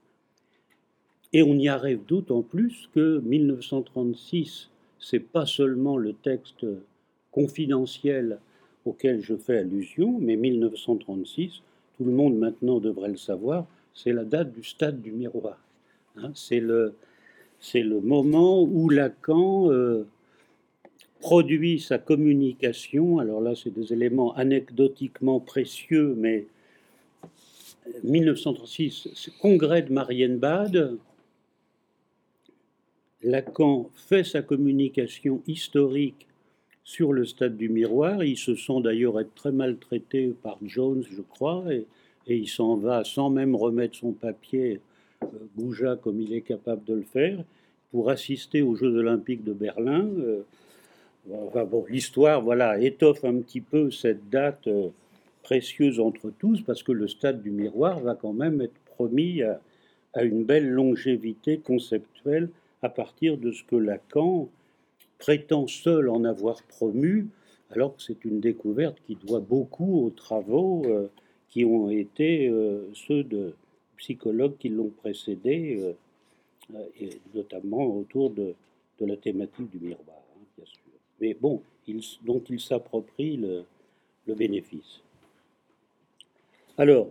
[1.33, 4.69] Et on y arrive d'autant plus que 1936,
[5.01, 6.67] c'est pas seulement le texte
[7.31, 8.39] confidentiel
[8.85, 11.63] auquel je fais allusion, mais 1936,
[11.97, 15.59] tout le monde maintenant devrait le savoir, c'est la date du stade du miroir.
[16.17, 16.31] Hein.
[16.35, 16.95] c'est le,
[17.75, 20.07] le moment où Lacan euh,
[21.21, 23.19] produit sa communication.
[23.19, 26.47] Alors là, c'est des éléments anecdotiquement précieux, mais
[28.05, 30.97] 1936, congrès de Marienbad,
[33.23, 36.29] Lacan fait sa communication historique
[36.85, 38.23] sur le stade du miroir.
[38.23, 41.87] Il se sent d'ailleurs être très maltraité par Jones, je crois, et,
[42.31, 44.81] il s'en va sans même remettre son papier,
[45.23, 47.43] euh, comme il est capable de le faire,
[47.91, 50.07] pour assister aux Jeux olympiques de Berlin.
[50.19, 50.43] Euh,
[51.89, 54.89] l'histoire, voilà, étoffe un petit peu cette date euh,
[55.43, 60.23] précieuse entre tous, parce que le stade du miroir va quand même être promis à
[60.23, 62.51] une belle longévité conceptuelle
[62.83, 64.49] à partir de ce que Lacan
[65.19, 67.29] prétend seul en avoir promu,
[67.71, 71.09] alors que c'est une découverte qui doit beaucoup aux travaux euh,
[71.49, 73.55] qui ont été euh, ceux de
[73.97, 75.79] psychologues qui l'ont précédé,
[76.75, 78.55] euh, et notamment autour de,
[79.01, 80.81] la thématique du miroir, hein, bien sûr.
[81.21, 81.63] Mais bon,
[82.23, 83.65] dont il s'approprie le,
[84.27, 85.01] le bénéfice.
[86.77, 87.11] Alors,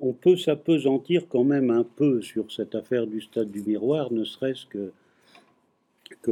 [0.00, 4.24] on peut s'apesantir quand même un peu sur cette affaire du stade du miroir, ne
[4.24, 4.92] serait-ce que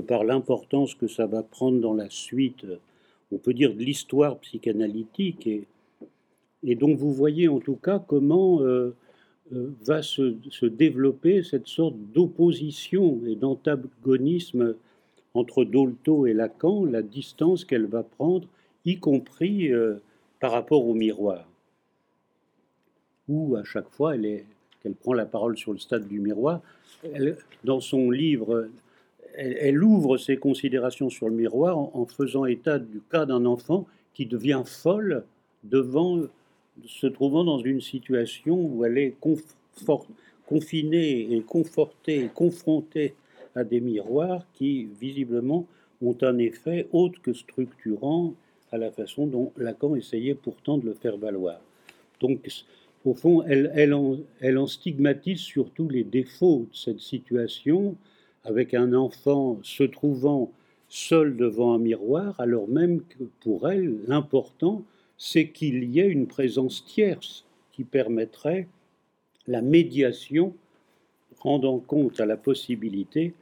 [0.01, 2.67] par l'importance que ça va prendre dans la suite,
[3.33, 5.47] on peut dire, de l'histoire psychanalytique.
[5.47, 8.95] Et, donc vous voyez en tout cas comment euh,
[9.53, 14.75] euh, va se, se, développer cette sorte d'opposition et d'antagonisme
[15.35, 18.49] entre Dolto et Lacan, la distance qu'elle va prendre,
[18.85, 19.97] y compris euh,
[20.41, 21.47] par rapport au miroir,
[23.29, 24.45] où à chaque fois elle
[24.83, 26.61] qu'elle prend la parole sur le stade du miroir,
[27.03, 28.69] elle, dans son livre
[29.37, 34.27] elle, ouvre ses considérations sur le miroir en, faisant état du cas d'un enfant qui
[34.27, 35.25] devient folle
[35.65, 36.21] devant,
[36.87, 39.17] se trouvant dans une situation où elle est
[40.47, 43.15] confinée et confortée et confrontée
[43.57, 45.67] à des miroirs qui, visiblement,
[46.03, 48.35] ont un effet autre que structurant
[48.73, 51.61] à la façon dont Lacan essayait pourtant de le faire valoir.
[52.21, 52.41] Donc,
[53.05, 57.97] au fond, elle, en stigmatise surtout les défauts de cette situation,
[58.45, 60.53] avec un enfant se trouvant
[60.89, 64.85] seul devant un miroir, alors même que pour elle, l'important,
[65.17, 68.69] c'est qu'il y ait une présence tierce qui permettrait
[69.47, 70.55] la médiation,
[71.41, 73.35] rendant compte à la possibilité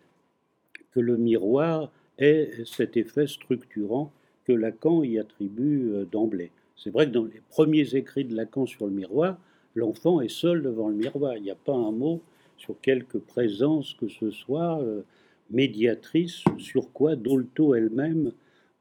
[0.92, 4.10] que le miroir ait cet effet structurant
[4.44, 6.50] que Lacan y attribue euh, d'emblée.
[6.76, 9.38] C'est vrai que dans les premiers écrits de Lacan sur le miroir,
[9.74, 11.36] l'enfant est seul devant le miroir.
[11.36, 12.20] Il n'y a pas un mot
[12.56, 15.02] sur quelque présence que ce soit euh,
[15.50, 18.32] médiatrice, sur quoi Dolto elle-même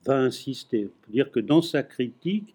[0.05, 0.85] va insister.
[0.85, 2.53] On peut dire que dans sa critique,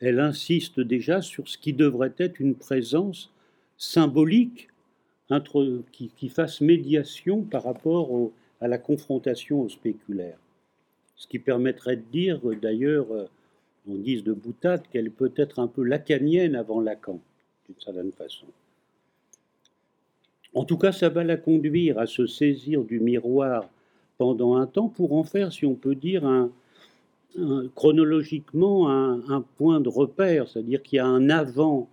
[0.00, 3.30] elle insiste déjà sur ce qui devrait être une présence
[3.76, 4.68] symbolique
[5.92, 10.38] qui, fasse médiation par rapport à la confrontation au spéculaire.
[11.16, 13.26] Ce qui permettrait de dire, d'ailleurs, euh,
[13.88, 17.20] on dit de boutade, qu'elle peut être un peu lacanienne avant Lacan,
[17.66, 18.46] d'une certaine façon.
[20.54, 23.68] En tout cas, ça va la conduire à se saisir du miroir
[24.18, 26.48] pendant un temps pour en faire, si on peut dire,
[27.74, 31.88] chronologiquement un, point de repère, c'est-à-dire qu'il y a un avant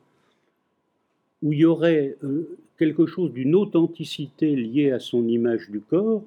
[1.42, 6.22] où il y aurait euh, quelque chose d'une authenticité liée à son image du corps,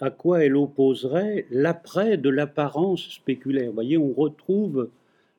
[0.00, 3.68] à quoi elle opposerait l'après de l'apparence spéculaire.
[3.68, 4.88] Vous voyez, on retrouve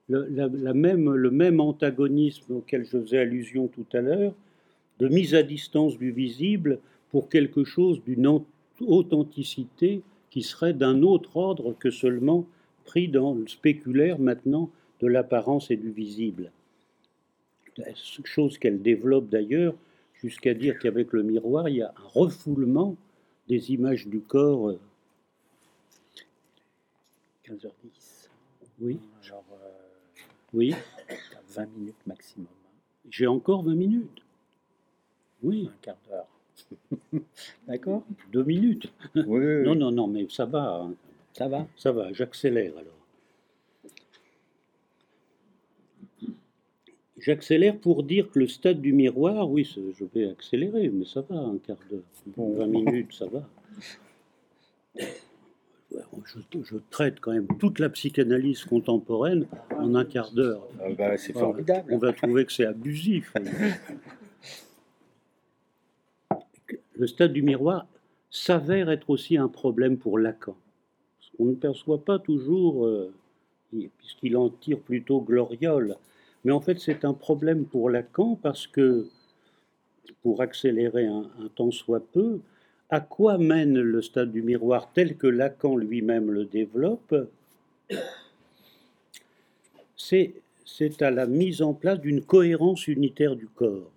[0.09, 4.33] le, même, le même antagonisme auquel je faisais allusion tout à l'heure,
[4.99, 6.79] de mise à distance du visible
[7.11, 8.41] pour quelque chose d'une
[8.81, 12.45] authenticité qui serait d'un autre ordre que seulement
[12.85, 16.51] pris dans le spéculaire maintenant de l'apparence et du visible.
[18.25, 19.73] Chose qu'elle développe d'ailleurs
[20.21, 22.97] jusqu'à dire qu'avec le miroir, il y a un refoulement
[23.47, 24.73] des images du corps.
[27.47, 28.29] 15h10.
[28.81, 28.99] Oui.
[29.21, 29.78] Genre, euh,
[30.53, 30.73] oui.
[31.49, 32.47] 20 minutes maximum.
[33.09, 34.21] J'ai encore 20 minutes.
[35.41, 35.69] Oui.
[35.71, 36.27] Un quart d'heure.
[37.67, 38.91] D'accord Deux minutes.
[39.15, 40.81] Oui, Non, non, non, mais ça va.
[40.83, 40.93] Hein.
[41.33, 42.93] Ça va Ça va, j'accélère alors.
[47.17, 51.37] J'accélère pour dire que le stade du miroir, oui, je vais accélérer, mais ça va,
[51.37, 52.03] un quart d'heure.
[52.27, 52.55] Bon.
[52.55, 53.47] 20 minutes, ça va.
[55.91, 60.67] Je, traite quand même toute la psychanalyse contemporaine en un quart d'heure.
[60.79, 61.91] Ah bah, c'est formidable.
[61.91, 63.33] On va trouver que c'est abusif.
[66.99, 67.87] le stade du miroir
[68.29, 70.55] s'avère être aussi un problème pour Lacan.
[71.39, 73.13] On ne perçoit pas toujours, euh,
[73.97, 75.95] puisqu'il en tire plutôt gloriole,
[76.43, 79.07] mais en fait c'est un problème pour Lacan parce que,
[80.21, 82.41] pour accélérer un, temps soit peu,
[82.89, 87.15] à quoi mène le stade du miroir tel que Lacan lui-même le développe
[89.95, 93.91] C'est à la mise en place d'une cohérence unitaire du corps.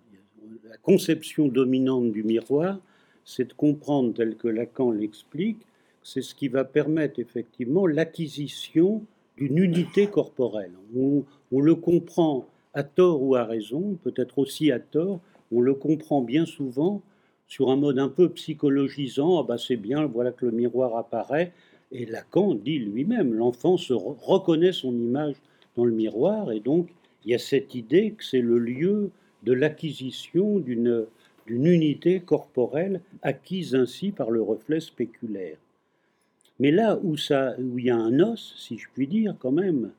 [0.69, 2.79] La conception dominante du miroir,
[3.23, 5.65] c'est de comprendre, tel que Lacan l'explique,
[6.03, 9.01] c'est ce qui va permettre effectivement l'acquisition
[9.37, 10.73] d'une unité corporelle.
[10.95, 15.21] On, on, le comprend à tort ou à raison, peut-être aussi à tort,
[15.51, 17.01] on le comprend bien souvent
[17.47, 21.53] sur un mode un peu psychologisant, ah bah c'est bien, voilà que le miroir apparaît,
[21.91, 25.35] et Lacan dit lui-même, l'enfant se reconnaît son image
[25.75, 26.89] dans le miroir, et donc
[27.25, 29.11] il y a cette idée que c'est le lieu
[29.43, 31.05] de l'acquisition d'une
[31.47, 35.57] unité corporelle acquise ainsi par le reflet spéculaire.
[36.59, 39.51] Mais là où, ça, où il y a un os, si je puis dire quand
[39.51, 39.91] même,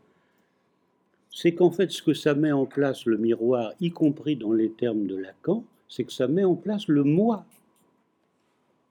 [1.30, 4.70] c'est qu'en fait ce que ça met en place le miroir, y compris dans les
[4.70, 5.64] termes de Lacan,
[5.95, 7.45] c'est que ça met en place le moi.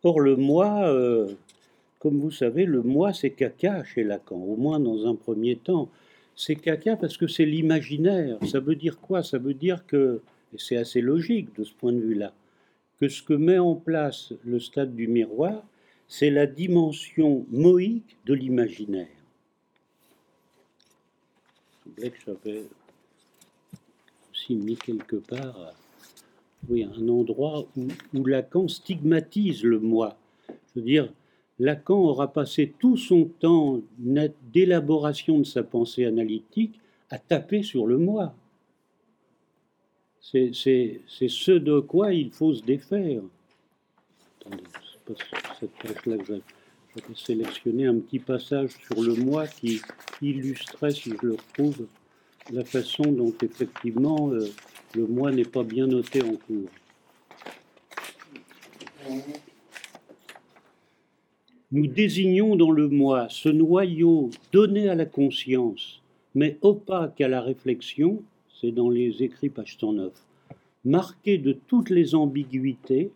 [0.04, 1.34] Or le moi, euh,
[2.00, 5.90] comme vous savez, le moi c'est caca chez Lacan, au moins dans un premier temps.
[6.36, 8.38] C'est caca parce que c'est l'imaginaire.
[8.50, 9.22] Ça veut dire quoi?
[9.22, 10.22] Ça veut dire que,
[10.54, 12.34] et c'est assez logique de ce point de vue-là,
[13.02, 15.62] que ce que met en place le stade du miroir,
[16.08, 19.08] c'est la dimension moïque de l'imaginaire.
[21.98, 22.64] Je j'avais
[24.32, 25.74] aussi mis quelque part
[26.70, 30.18] oui, un endroit où, Lacan stigmatise le moi.
[30.48, 31.12] Je veux dire,
[31.60, 37.98] Lacan aura passé tout son temps d'élaboration de sa pensée analytique à taper sur le
[37.98, 38.34] moi.
[40.22, 43.22] C'est ce de quoi il faut se défaire.
[44.40, 44.64] Attendez,
[45.06, 45.14] pas
[45.60, 46.42] cette page-là que
[47.08, 49.82] j'ai sélectionné un petit passage sur le moi qui
[50.22, 51.88] illustrait, si je le retrouve,
[52.52, 54.48] la façon dont effectivement euh,
[54.96, 56.70] le moi n'est pas bien noté en cours.
[61.72, 66.02] Nous désignons dans le moi ce noyau donné à la conscience,
[66.36, 68.22] mais opaque à la réflexion,
[68.62, 70.14] c'est dans les écrits page 109,
[70.86, 73.10] marqué de toutes les ambiguïtés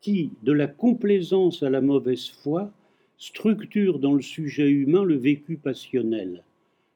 [0.00, 2.70] qui, de la complaisance à la mauvaise foi,
[3.18, 6.42] structure dans le sujet humain le vécu passionnel.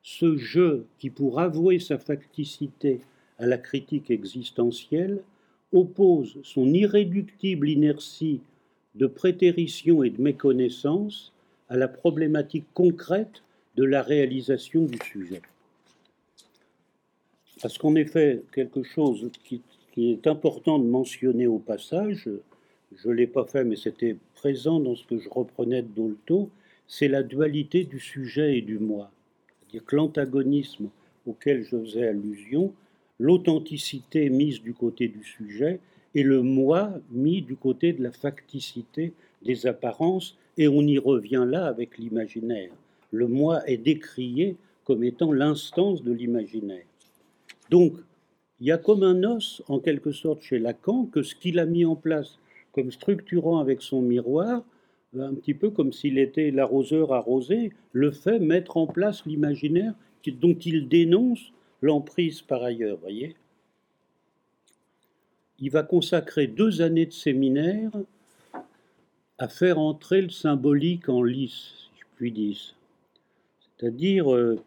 [0.03, 3.01] Ce jeu qui, pour avouer sa facticité
[3.39, 5.23] à la critique existentielle,
[5.73, 8.41] oppose son irréductible inertie
[8.95, 11.33] de prétérition et de méconnaissance
[11.69, 13.43] à la problématique concrète
[13.77, 15.43] de la réalisation du sujet.
[17.61, 19.63] Parce qu'en effet, quelque chose qui,
[19.97, 22.29] est important de mentionner au passage,
[22.97, 26.51] je ne l'ai pas fait, mais c'était présent dans ce que je reprenais de Dolto,
[26.87, 29.11] c'est la dualité du sujet et du moi.
[29.61, 30.91] C'est-à-dire que l'antagonisme
[31.27, 32.73] auquel je faisais allusion,
[33.19, 35.81] l'authenticité mise du côté du sujet
[36.15, 39.13] et le moi mis du côté de la facticité
[39.43, 42.71] des apparences, et on y revient là avec l'imaginaire.
[43.11, 46.85] Le moi est décrié comme étant l'instance de l'imaginaire.
[47.71, 47.95] Donc,
[48.61, 51.67] il y a comme un os, en quelque sorte, chez Lacan, que ce qu'il a
[51.67, 52.39] mis en place
[52.73, 54.63] comme structurant avec son miroir,
[55.19, 59.95] un petit peu comme s'il était l'arroseur arrosé, le fait mettre en place l'imaginaire
[60.41, 61.53] dont il dénonce
[61.85, 63.37] l'emprise par ailleurs, voyez
[65.59, 67.91] Il va consacrer deux années de séminaire
[69.39, 72.57] à faire entrer le symbolique en lice, si je puis dire.
[73.77, 74.59] C'est-à-dire, euh,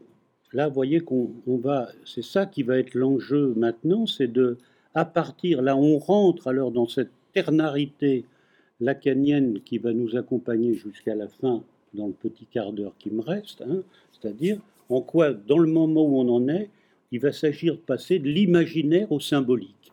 [0.54, 4.58] là, vous voyez qu'on va, c'est ça qui va être l'enjeu maintenant, c'est de,
[4.94, 8.26] à partir, là, on rentre alors dans cette ternarité
[8.80, 11.64] lacanienne qui va nous accompagner jusqu'à la fin
[11.94, 14.60] dans le petit quart d'heure qui me reste, hein, c'est-à-dire
[14.90, 16.70] en quoi, dans le moment où on en est,
[17.12, 19.92] il va s'agir de passer de l'imaginaire au symbolique.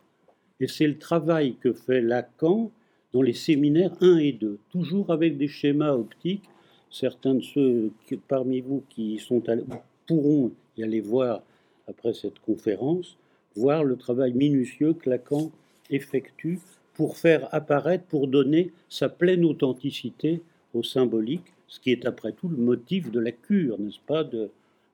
[0.61, 2.71] Et c'est le travail que fait Lacan
[3.13, 6.45] dans les séminaires 1 et 2, toujours avec des schémas optiques.
[6.91, 7.93] Certains de ceux
[8.29, 9.43] parmi vous qui sont
[10.07, 11.43] pourront y aller voir
[11.89, 13.17] après cette conférence,
[13.57, 15.51] voir le travail minutieux que Lacan
[15.91, 16.59] effectue
[16.95, 20.43] pour faire apparaître, pour donner sa pleine authenticité
[20.73, 24.51] au symbolique, ce qui est après tout le motif de la cure, n'est-ce pas, de,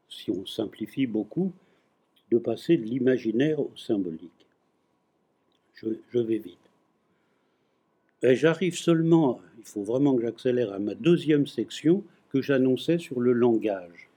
[0.08, 1.52] si on simplifie beaucoup,
[2.30, 4.30] de passer de l'imaginaire au symbolique.
[5.74, 6.58] Je, vais vite.
[8.22, 13.32] J'arrive seulement, il faut vraiment que j'accélère à ma deuxième section que j'annonçais sur le
[13.32, 14.08] langage.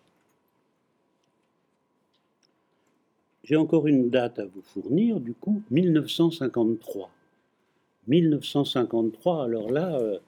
[3.45, 7.09] J'ai encore une date à vous fournir, du coup, 1953.
[8.07, 10.19] 1953, alors là, euh,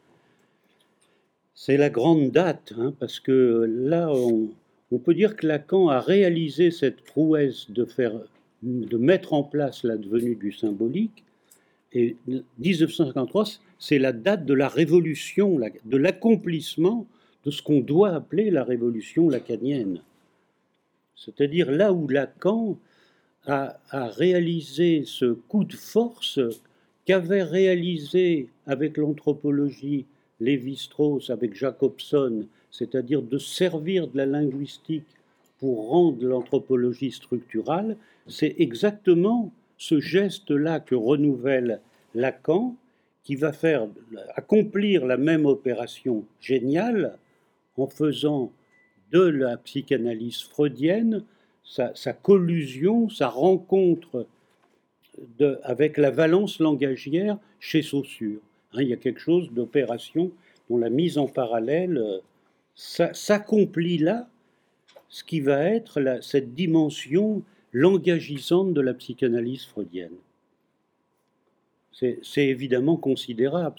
[1.54, 4.50] c'est la grande date, hein, parce que là, on,
[5.04, 8.14] peut dire que Lacan a réalisé cette prouesse de, faire,
[8.64, 11.24] de mettre en place la devenue du symbolique.
[11.94, 12.18] Et
[12.60, 13.46] 1953,
[13.80, 17.08] c'est la date de la révolution, de l'accomplissement
[17.46, 20.02] de ce qu'on doit appeler la révolution lacanienne.
[21.16, 22.78] C'est-à-dire là où Lacan
[23.46, 26.40] a, a réalisé ce coup de force
[27.06, 30.06] qu'avait réalisé avec l'anthropologie
[30.40, 32.46] Lévi-Strauss, avec Jacobson,
[32.78, 35.06] c'est-à-dire de servir de la linguistique
[35.60, 37.96] pour rendre l'anthropologie structurale,
[38.28, 41.80] c'est exactement ce geste-là que renouvelle
[42.14, 42.76] Lacan,
[43.24, 43.88] qui va faire
[44.36, 47.18] accomplir la même opération géniale
[47.78, 48.52] en faisant
[49.12, 51.24] de la psychanalyse freudienne
[51.64, 54.28] sa, collusion, sa rencontre
[55.64, 58.42] avec la valence langagière chez Saussure.
[58.74, 60.32] Hein, il y a quelque chose d'opération
[60.70, 62.20] dont la mise en parallèle euh,
[62.76, 64.30] s'accomplit là,
[65.10, 70.16] ce qui va être cette dimension langagisante de la psychanalyse freudienne.
[71.92, 73.76] C'est évidemment considérable.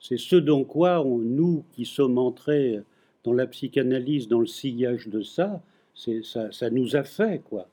[0.00, 2.80] C'est ce dans quoi nous qui sommes entrés
[3.24, 5.62] dans la psychanalyse, dans le sillage de ça,
[5.94, 7.68] ça, nous a fait quoi.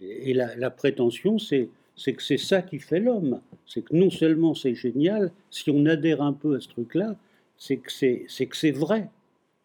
[0.00, 3.40] Et, la, la prétention, c'est que c'est ça qui fait l'homme.
[3.66, 7.16] C'est que non seulement c'est génial, si on adhère un peu à ce truc-là,
[7.56, 9.10] c'est, que c'est vrai.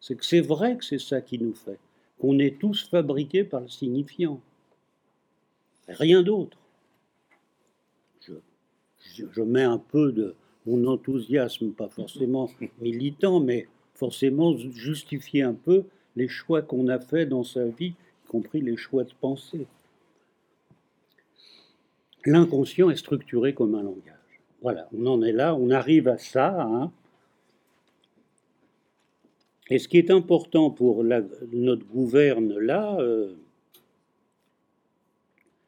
[0.00, 1.78] C'est que c'est vrai que c'est ça qui nous fait.
[2.18, 4.40] Qu'on est tous fabriqués par le signifiant.
[5.88, 6.58] Rien d'autre.
[8.20, 10.34] Je, je, mets un peu de
[10.66, 15.84] mon enthousiasme, pas forcément militant, mais forcément justifier un peu
[16.16, 17.94] les choix qu'on a faits dans sa vie,
[18.24, 19.66] y compris les choix de pensée
[22.24, 24.14] l'inconscient est structuré comme un langage.
[24.62, 26.62] Voilà, on en est là, on arrive à ça.
[26.62, 26.92] Hein.
[29.70, 33.34] Et ce qui est important pour notre gouverne là, euh,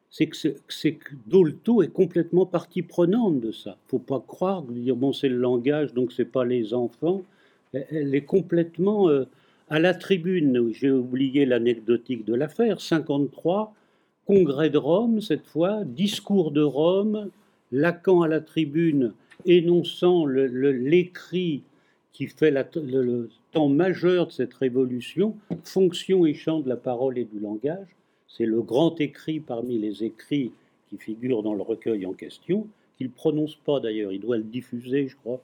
[0.09, 3.77] c'est que, Dolto est complètement partie prenante de ça.
[3.87, 7.23] Faut pas croire, dire bon c'est le langage, donc c'est pas les enfants.
[7.73, 9.23] Elle est complètement euh,
[9.69, 10.71] à la tribune.
[10.73, 12.81] J'ai oublié l'anecdotique de l'affaire.
[12.81, 13.73] 53,
[14.27, 17.29] Congrès de Rome, cette fois, discours de Rome,
[17.71, 19.13] Lacan à la tribune
[19.45, 21.63] énonçant l'écrit
[22.13, 27.25] qui fait le, temps majeur de cette révolution, fonction et champ de la parole et
[27.25, 27.87] du langage.
[28.27, 30.51] C'est le grand écrit parmi les écrits
[30.89, 34.43] qui figurent dans le recueil en question, qu'il ne prononce pas d'ailleurs, il doit le
[34.43, 35.41] diffuser, je crois,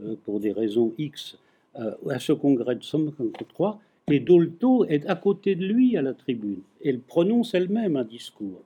[0.00, 1.38] euh, pour des raisons X,
[1.78, 6.14] euh, à ce congrès de 53, et Dolto est à côté de lui à la
[6.14, 6.62] tribune.
[6.84, 8.62] Elle prononce elle-même un discours.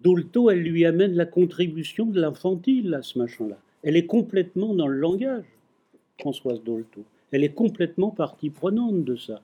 [0.00, 3.58] Dolto, elle lui amène la contribution de l'infantile à ce machin-là.
[3.82, 5.44] Elle est complètement dans le langage,
[6.18, 7.02] Françoise Dolto.
[7.30, 9.42] Elle est complètement partie prenante de ça.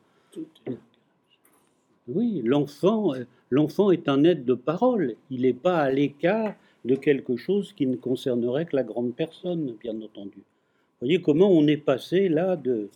[2.08, 3.12] Oui, l'enfant,
[3.50, 5.16] l'enfant est un être de parole.
[5.30, 6.54] Il n'est pas à l'écart
[6.84, 10.38] de quelque chose qui ne concernerait que la grande personne, bien entendu.
[10.38, 12.90] Vous voyez comment on est passé là de,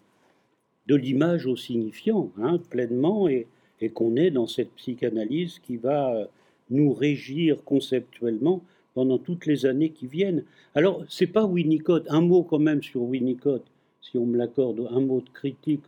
[0.87, 3.47] de l'image au signifiant, hein, pleinement, et,
[3.81, 6.29] et qu'on est dans cette psychanalyse qui va
[6.70, 8.62] nous régir conceptuellement
[8.99, 10.42] pendant toutes les années qui viennent.
[10.74, 13.62] Alors, c'est pas Winnicott, un mot quand même sur Winnicott,
[14.01, 15.84] si on me l'accorde, un mot de critique.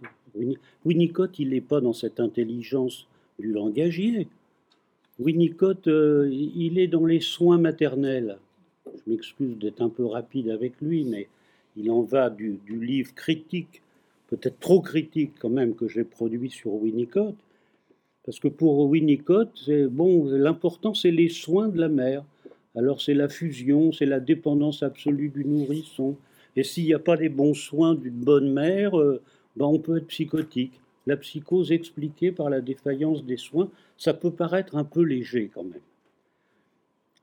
[0.84, 3.08] Winnicott, il n'est pas dans cette intelligence
[3.40, 4.28] du langagier.
[5.18, 8.38] Winnicott, euh, il est dans les soins maternels.
[8.86, 11.26] Je m'excuse d'être un peu rapide avec lui, mais
[11.76, 13.82] il en va du, du livre critique,
[14.28, 17.34] peut-être trop critique quand même, que j'ai produit sur Winnicott.
[18.24, 22.22] Parce que pour Winnicott, bon, l'important, c'est les soins de la mère.
[22.76, 26.16] Alors c'est la fusion, c'est la dépendance absolue du nourrisson.
[26.56, 29.20] Et s'il n'y a pas les bons soins d'une bonne mère, euh,
[29.56, 30.80] ben on peut être psychotique.
[31.06, 35.64] La psychose expliquée par la défaillance des soins, ça peut paraître un peu léger quand
[35.64, 35.80] même.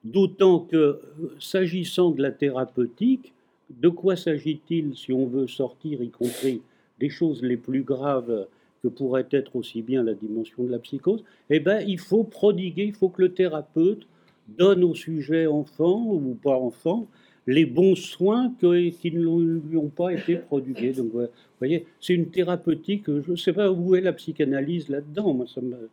[0.03, 1.01] D'autant que, euh,
[1.39, 3.33] s'agissant de la thérapeutique,
[3.69, 6.61] de quoi s'agit-il si on veut sortir, y compris
[6.99, 8.47] des choses les plus graves
[8.81, 11.23] que pourrait être aussi bien la dimension de la psychose?
[11.49, 14.07] Eh bien, il faut prodiguer, il faut que le thérapeute
[14.47, 17.07] donne au sujet enfant ou pas enfant
[17.47, 20.91] les bons soins qui ne lui ont pas été prodigués.
[20.91, 21.11] Donc,
[21.59, 23.05] voyez, c'est une thérapeutique.
[23.07, 25.33] Je ne sais pas où est la psychanalyse là-dedans.
[25.33, 25.89] Moi, ça me...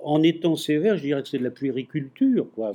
[0.00, 2.72] En étant sévère, je dirais que c'est de la puériculture, quoi.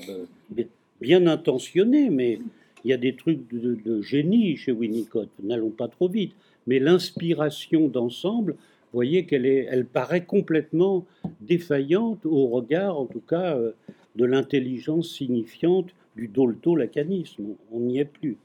[1.02, 2.40] Bien intentionné, mais
[2.86, 5.30] il y a des trucs de, génie chez Winnicott.
[5.42, 6.34] N'allons pas trop vite.
[6.68, 11.06] Mais l'inspiration d'ensemble, vous voyez qu'elle elle paraît complètement
[11.42, 13.72] défaillante au regard, en tout cas, euh,
[14.16, 17.56] de l'intelligence signifiante du dolto-lacanisme.
[17.72, 18.38] On n'y est plus.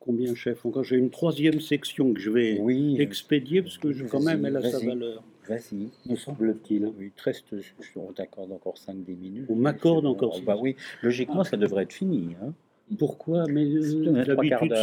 [0.00, 0.64] Combien, chef?
[0.64, 4.56] Encore, j'ai une troisième section que je vais oui, expédier parce que quand même, elle
[4.56, 5.22] a sa valeur.
[5.48, 6.86] Vas-y, me semble-t-il.
[6.98, 7.54] Oui, reste,
[7.96, 9.46] on t'accorde encore 5-10 minutes.
[9.48, 12.34] On m'accorde encore Bah oui, logiquement, ça devrait être fini.
[12.42, 12.52] Hein.
[12.98, 13.46] Pourquoi?
[13.48, 14.74] Mais l'habitude.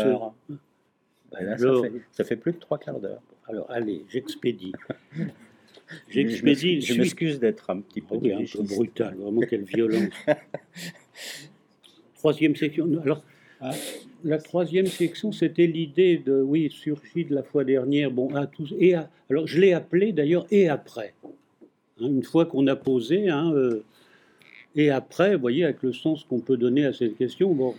[1.31, 3.21] Ben ça, fait, ça, fait, plus de trois quarts d'heure.
[3.47, 4.73] Alors, allez, j'expédie.
[6.09, 6.81] J'expédie.
[6.81, 10.09] Je m'excuse d'être un petit peu, un peu brutal, vraiment quelle violence.
[12.15, 12.89] troisième section.
[13.03, 13.23] Alors,
[13.59, 13.71] ah.
[14.23, 18.73] la troisième section, c'était l'idée de, oui, surgit de la fois dernière, bon, à tous,
[18.79, 18.95] et
[19.29, 21.13] alors je l'ai appelé d'ailleurs et après.
[21.99, 23.83] Hein, une fois qu'on a posé, hein, euh,
[24.75, 27.75] et après, vous voyez, avec le sens qu'on peut donner à cette question, bon,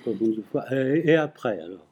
[0.71, 1.87] et après alors.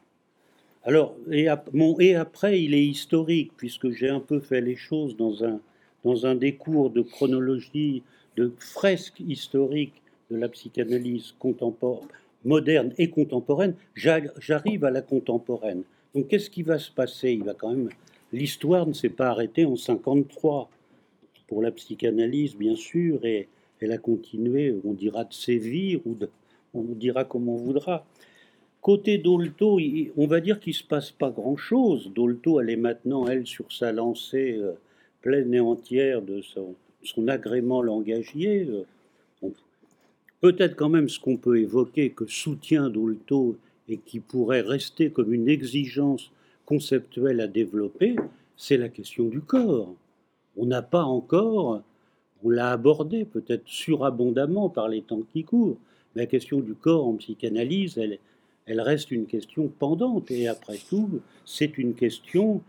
[0.84, 5.16] Alors, et, mon et après, il est historique, puisque j'ai un peu fait les choses
[5.16, 5.60] dans un,
[6.04, 8.02] dans un des cours de chronologie,
[8.36, 9.94] de fresque historique
[10.30, 11.34] de la psychanalyse
[12.44, 15.82] moderne et contemporaine, j'arrive à la contemporaine.
[16.14, 17.32] Donc, qu'est-ce qui va se passer?
[17.32, 17.90] Il va quand même.
[18.32, 20.70] L'histoire ne s'est pas arrêtée en 53
[21.46, 23.48] pour la psychanalyse, bien sûr, et
[23.80, 26.30] elle a continué, on dira de sévir ou de,
[26.72, 28.06] on dira comme on voudra.
[28.80, 29.78] Côté Dolto,
[30.16, 32.10] on va dire qu'il se passe pas grand-chose.
[32.14, 34.72] Dolto, elle est maintenant, elle, sur sa lancée euh,
[35.22, 36.74] pleine et entière de son,
[37.28, 38.68] agrément langagier.
[38.68, 39.48] Euh,
[40.40, 43.56] peut-être quand même ce qu'on peut évoquer que soutient Dolto
[43.88, 46.30] et qui pourrait rester comme une exigence
[46.66, 48.16] conceptuelle à développer,
[48.56, 49.94] c'est la question du corps.
[50.56, 51.82] On n'a pas encore,
[52.44, 55.78] on l'a abordé peut-être surabondamment par les temps qui courent,
[56.14, 58.18] mais la question du corps en psychanalyse, elle,
[58.66, 60.30] elle reste une question pendante.
[60.30, 62.62] Et après tout, c'est une question.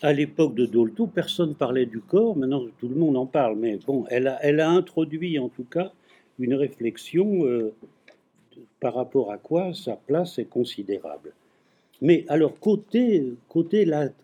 [0.00, 2.36] À l'époque de Dolto, personne parlait du corps.
[2.36, 3.56] Maintenant, tout le monde en parle.
[3.58, 5.92] Mais bon, elle a, introduit en tout cas
[6.38, 7.72] une réflexion euh,
[8.80, 11.32] par rapport à quoi sa place est considérable.
[12.00, 13.24] Mais alors, côté,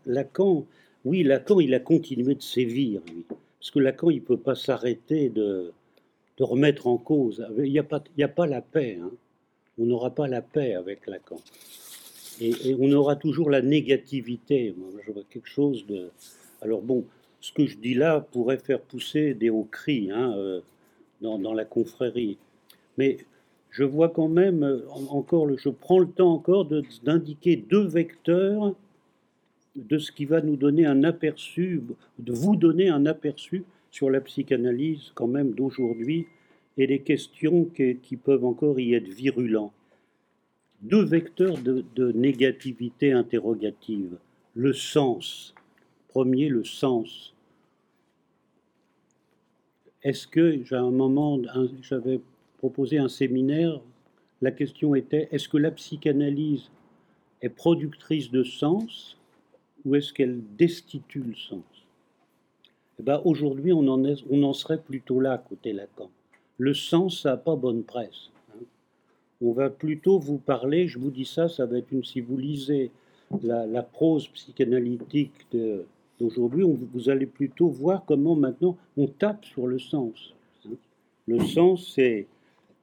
[0.07, 0.65] Lacan,
[1.05, 3.25] oui, Lacan, il a continué de sévir, lui.
[3.59, 5.73] Parce que Lacan, il ne peut pas s'arrêter de,
[6.39, 7.45] remettre en cause.
[7.59, 8.99] Il n'y a, pas, a pas la paix.
[9.03, 9.11] Hein
[9.79, 11.41] on n'aura pas la paix avec Lacan.
[12.41, 14.75] Et, on aura toujours la négativité.
[15.07, 16.11] Je vois quelque chose de.
[16.63, 17.05] Alors bon,
[17.41, 20.61] ce que je dis là pourrait faire pousser des hauts cris hein, euh,
[21.21, 22.39] dans, la confrérie.
[22.97, 23.19] Mais
[23.71, 26.67] je vois quand même euh, encore, je prends le temps encore
[27.03, 28.75] d'indiquer deux vecteurs
[29.77, 31.83] de ce qui va nous donner un aperçu,
[32.19, 36.27] de vous donner un aperçu sur la psychanalyse quand même d'aujourd'hui
[36.77, 39.73] et les questions qui, peuvent encore y être virulents.
[40.83, 44.19] Deux vecteurs de, négativité interrogative.
[44.55, 45.55] Le sens.
[46.09, 47.35] Premier, le sens.
[50.03, 51.41] Est-ce que, à un moment,
[51.81, 52.21] j'avais
[52.59, 53.81] proposé un séminaire,
[54.43, 56.71] la question était, est-ce que la psychanalyse
[57.41, 59.17] est productrice de sens
[59.85, 61.65] ou est-ce qu'elle destitue le sens?
[63.01, 66.11] Eh ben, Aujourd'hui, on, on en serait plutôt là, côté Lacan
[66.59, 68.31] le sens n'a pas bonne presse.
[69.45, 72.39] On va plutôt vous parler, je vous dis ça, ça va être une, si vous
[72.39, 72.91] lisez
[73.43, 75.33] la, prose psychanalytique
[76.19, 80.35] d'aujourd'hui, vous allez plutôt voir comment maintenant on tape sur le sens.
[81.27, 82.27] Le sens, c'est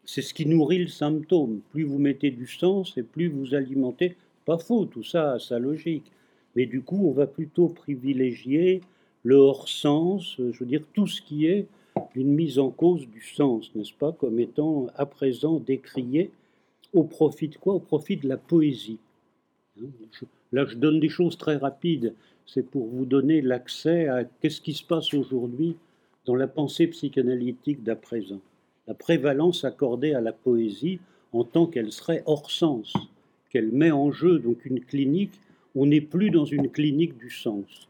[0.03, 1.61] c'est ce qui nourrit le symptôme.
[1.71, 4.15] Plus vous mettez du sens et plus vous alimentez.
[4.45, 6.11] Pas faux, tout ça a sa logique.
[6.55, 8.81] Mais du coup, on va plutôt privilégier
[9.23, 11.67] le hors-sens, je veux dire tout ce qui est
[12.15, 16.31] une mise en cause du sens, n'est-ce pas, comme étant à présent décrié
[16.93, 17.75] au profit de quoi?
[17.75, 18.99] Au profit de la poésie.
[19.81, 19.87] Hein,
[20.51, 22.13] Là, je donne des choses très rapides.
[22.45, 25.77] C'est pour vous donner l'accès à qu'est-ce qui se passe aujourd'hui
[26.25, 28.41] dans la pensée psychanalytique d'à présent.
[28.87, 30.99] La prévalence accordée à la poésie
[31.31, 32.93] en tant qu'elle serait hors sens,
[33.49, 35.39] qu'elle met en jeu donc une clinique.
[35.75, 37.87] On n'est plus dans une clinique du sens.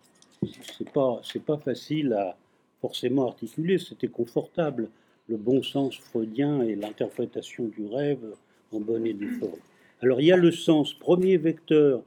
[0.77, 2.37] C'est pas c'est pas facile à
[2.81, 3.79] forcément articuler.
[3.79, 4.89] C'était confortable
[5.27, 8.35] le bon sens freudien et l'interprétation du rêve
[8.71, 9.59] en bonne et due forme.
[10.01, 12.03] Alors il y a le sens, premier vecteur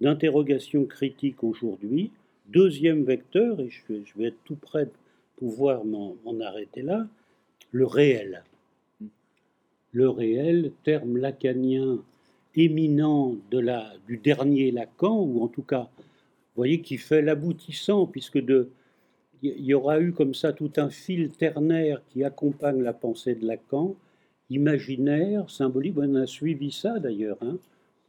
[0.00, 2.10] d'interrogation critique aujourd'hui,
[2.48, 4.92] deuxième vecteur, et je vais, être tout près de
[5.36, 7.06] pouvoir m'en m'en arrêter là,
[7.72, 8.42] le réel.
[9.92, 11.98] Le réel, terme lacanien
[12.56, 18.06] éminent de la, du dernier Lacan, ou en tout cas, vous voyez, qui fait l'aboutissant,
[18.06, 18.70] puisque de,
[19.42, 23.46] il y aura eu comme ça tout un fil ternaire qui accompagne la pensée de
[23.46, 23.94] Lacan,
[24.50, 25.96] imaginaire, symbolique.
[25.98, 27.38] On a suivi ça d'ailleurs.
[27.42, 27.58] hein.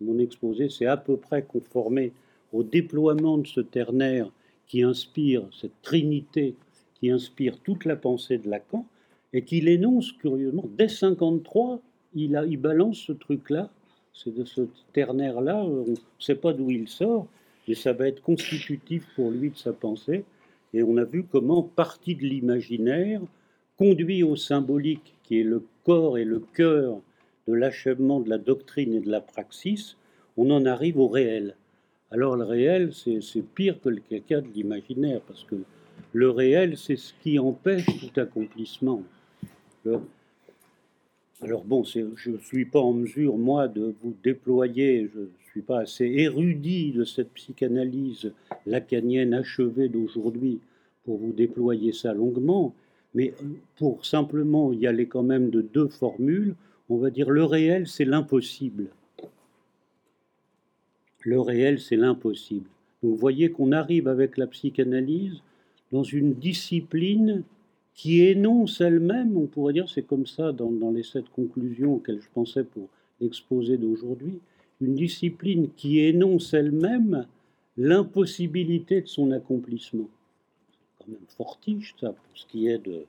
[0.02, 2.14] Mon exposé s'est à peu près conformé
[2.54, 4.30] au déploiement de ce ternaire
[4.68, 6.56] qui inspire cette trinité
[7.00, 8.86] qui inspire toute la pensée de Lacan
[9.34, 11.80] et qu'il énonce curieusement dès 53.
[12.16, 13.70] Il, il balance ce truc-là,
[14.14, 14.62] c'est de ce
[14.94, 15.64] ternaire-là.
[15.64, 17.28] On ne sait pas d'où il sort,
[17.68, 20.24] mais ça va être constitutif pour lui de sa pensée.
[20.74, 23.22] Et on a vu comment, partie de l'imaginaire,
[23.78, 27.00] conduit au symbolique, qui est le corps et le cœur
[27.48, 29.96] de l'achèvement de la doctrine et de la praxis,
[30.36, 31.56] on en arrive au réel.
[32.12, 35.56] Alors le réel, c'est pire que le caca de l'imaginaire, parce que
[36.12, 39.02] le réel, c'est ce qui empêche tout accomplissement.
[39.86, 40.02] Le-
[41.42, 45.62] Alors bon, je ne suis pas en mesure, moi, de vous déployer, je ne suis
[45.62, 48.34] pas assez érudit de cette psychanalyse
[48.66, 50.60] lacanienne achevée d'aujourd'hui
[51.06, 52.76] pour vous déployer ça longuement,
[53.14, 53.34] mais
[53.78, 56.56] pour simplement y aller quand même de deux formules,
[56.90, 58.88] on va dire le réel, c'est l'impossible.
[61.22, 62.70] Le réel, c'est l'impossible.
[63.02, 65.42] Donc vous voyez qu'on arrive avec la psychanalyse
[65.92, 67.44] dans une discipline
[67.94, 72.22] qui énonce elle-même, on pourrait dire, c'est comme ça dans, dans les sept conclusions auxquelles
[72.22, 72.88] je pensais pour
[73.20, 74.40] l'exposé d'aujourd'hui,
[74.82, 77.26] une discipline qui énonce elle-même
[77.78, 80.10] l'impossibilité de son accomplissement.
[81.08, 83.06] Même fortiche, ça, pour ce qui est de,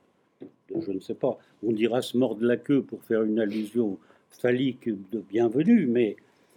[0.73, 3.97] je ne sais pas, on dira se mordre la queue pour faire une allusion
[4.29, 6.15] phallique de bienvenue, mais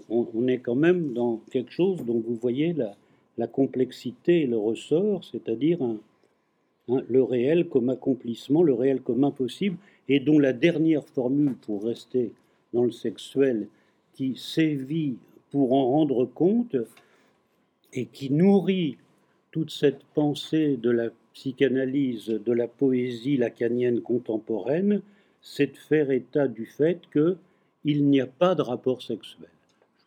[0.09, 2.95] on, est quand même dans quelque chose dont vous voyez la,
[3.39, 5.79] la complexité et le ressort, c'est-à-dire
[6.89, 9.77] le réel comme accomplissement, le réel comme impossible,
[10.09, 12.33] et dont la dernière formule, pour rester
[12.73, 13.69] dans le sexuel,
[14.15, 15.17] qui sévit
[15.51, 16.77] pour en rendre compte
[17.93, 18.97] et qui nourrit
[19.51, 25.03] toute cette pensée de la psychanalyse, de la poésie lacanienne contemporaine,
[25.41, 27.37] c'est de faire état du fait que
[27.85, 29.49] il n'y a pas de rapport sexuel.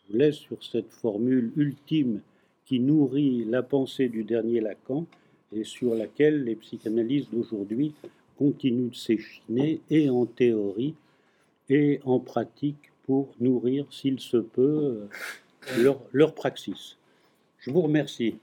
[0.08, 2.22] Je vous laisse sur cette formule ultime
[2.66, 5.06] qui nourrit la pensée du dernier Lacan
[5.52, 7.94] et sur laquelle les psychanalystes d'aujourd'hui
[8.38, 10.96] continuent de s'échiner et en théorie
[11.70, 15.08] et en pratique pour nourrir, s'il se peut,
[15.72, 16.98] euh, leur, leur praxis.
[17.60, 18.36] Je vous remercie.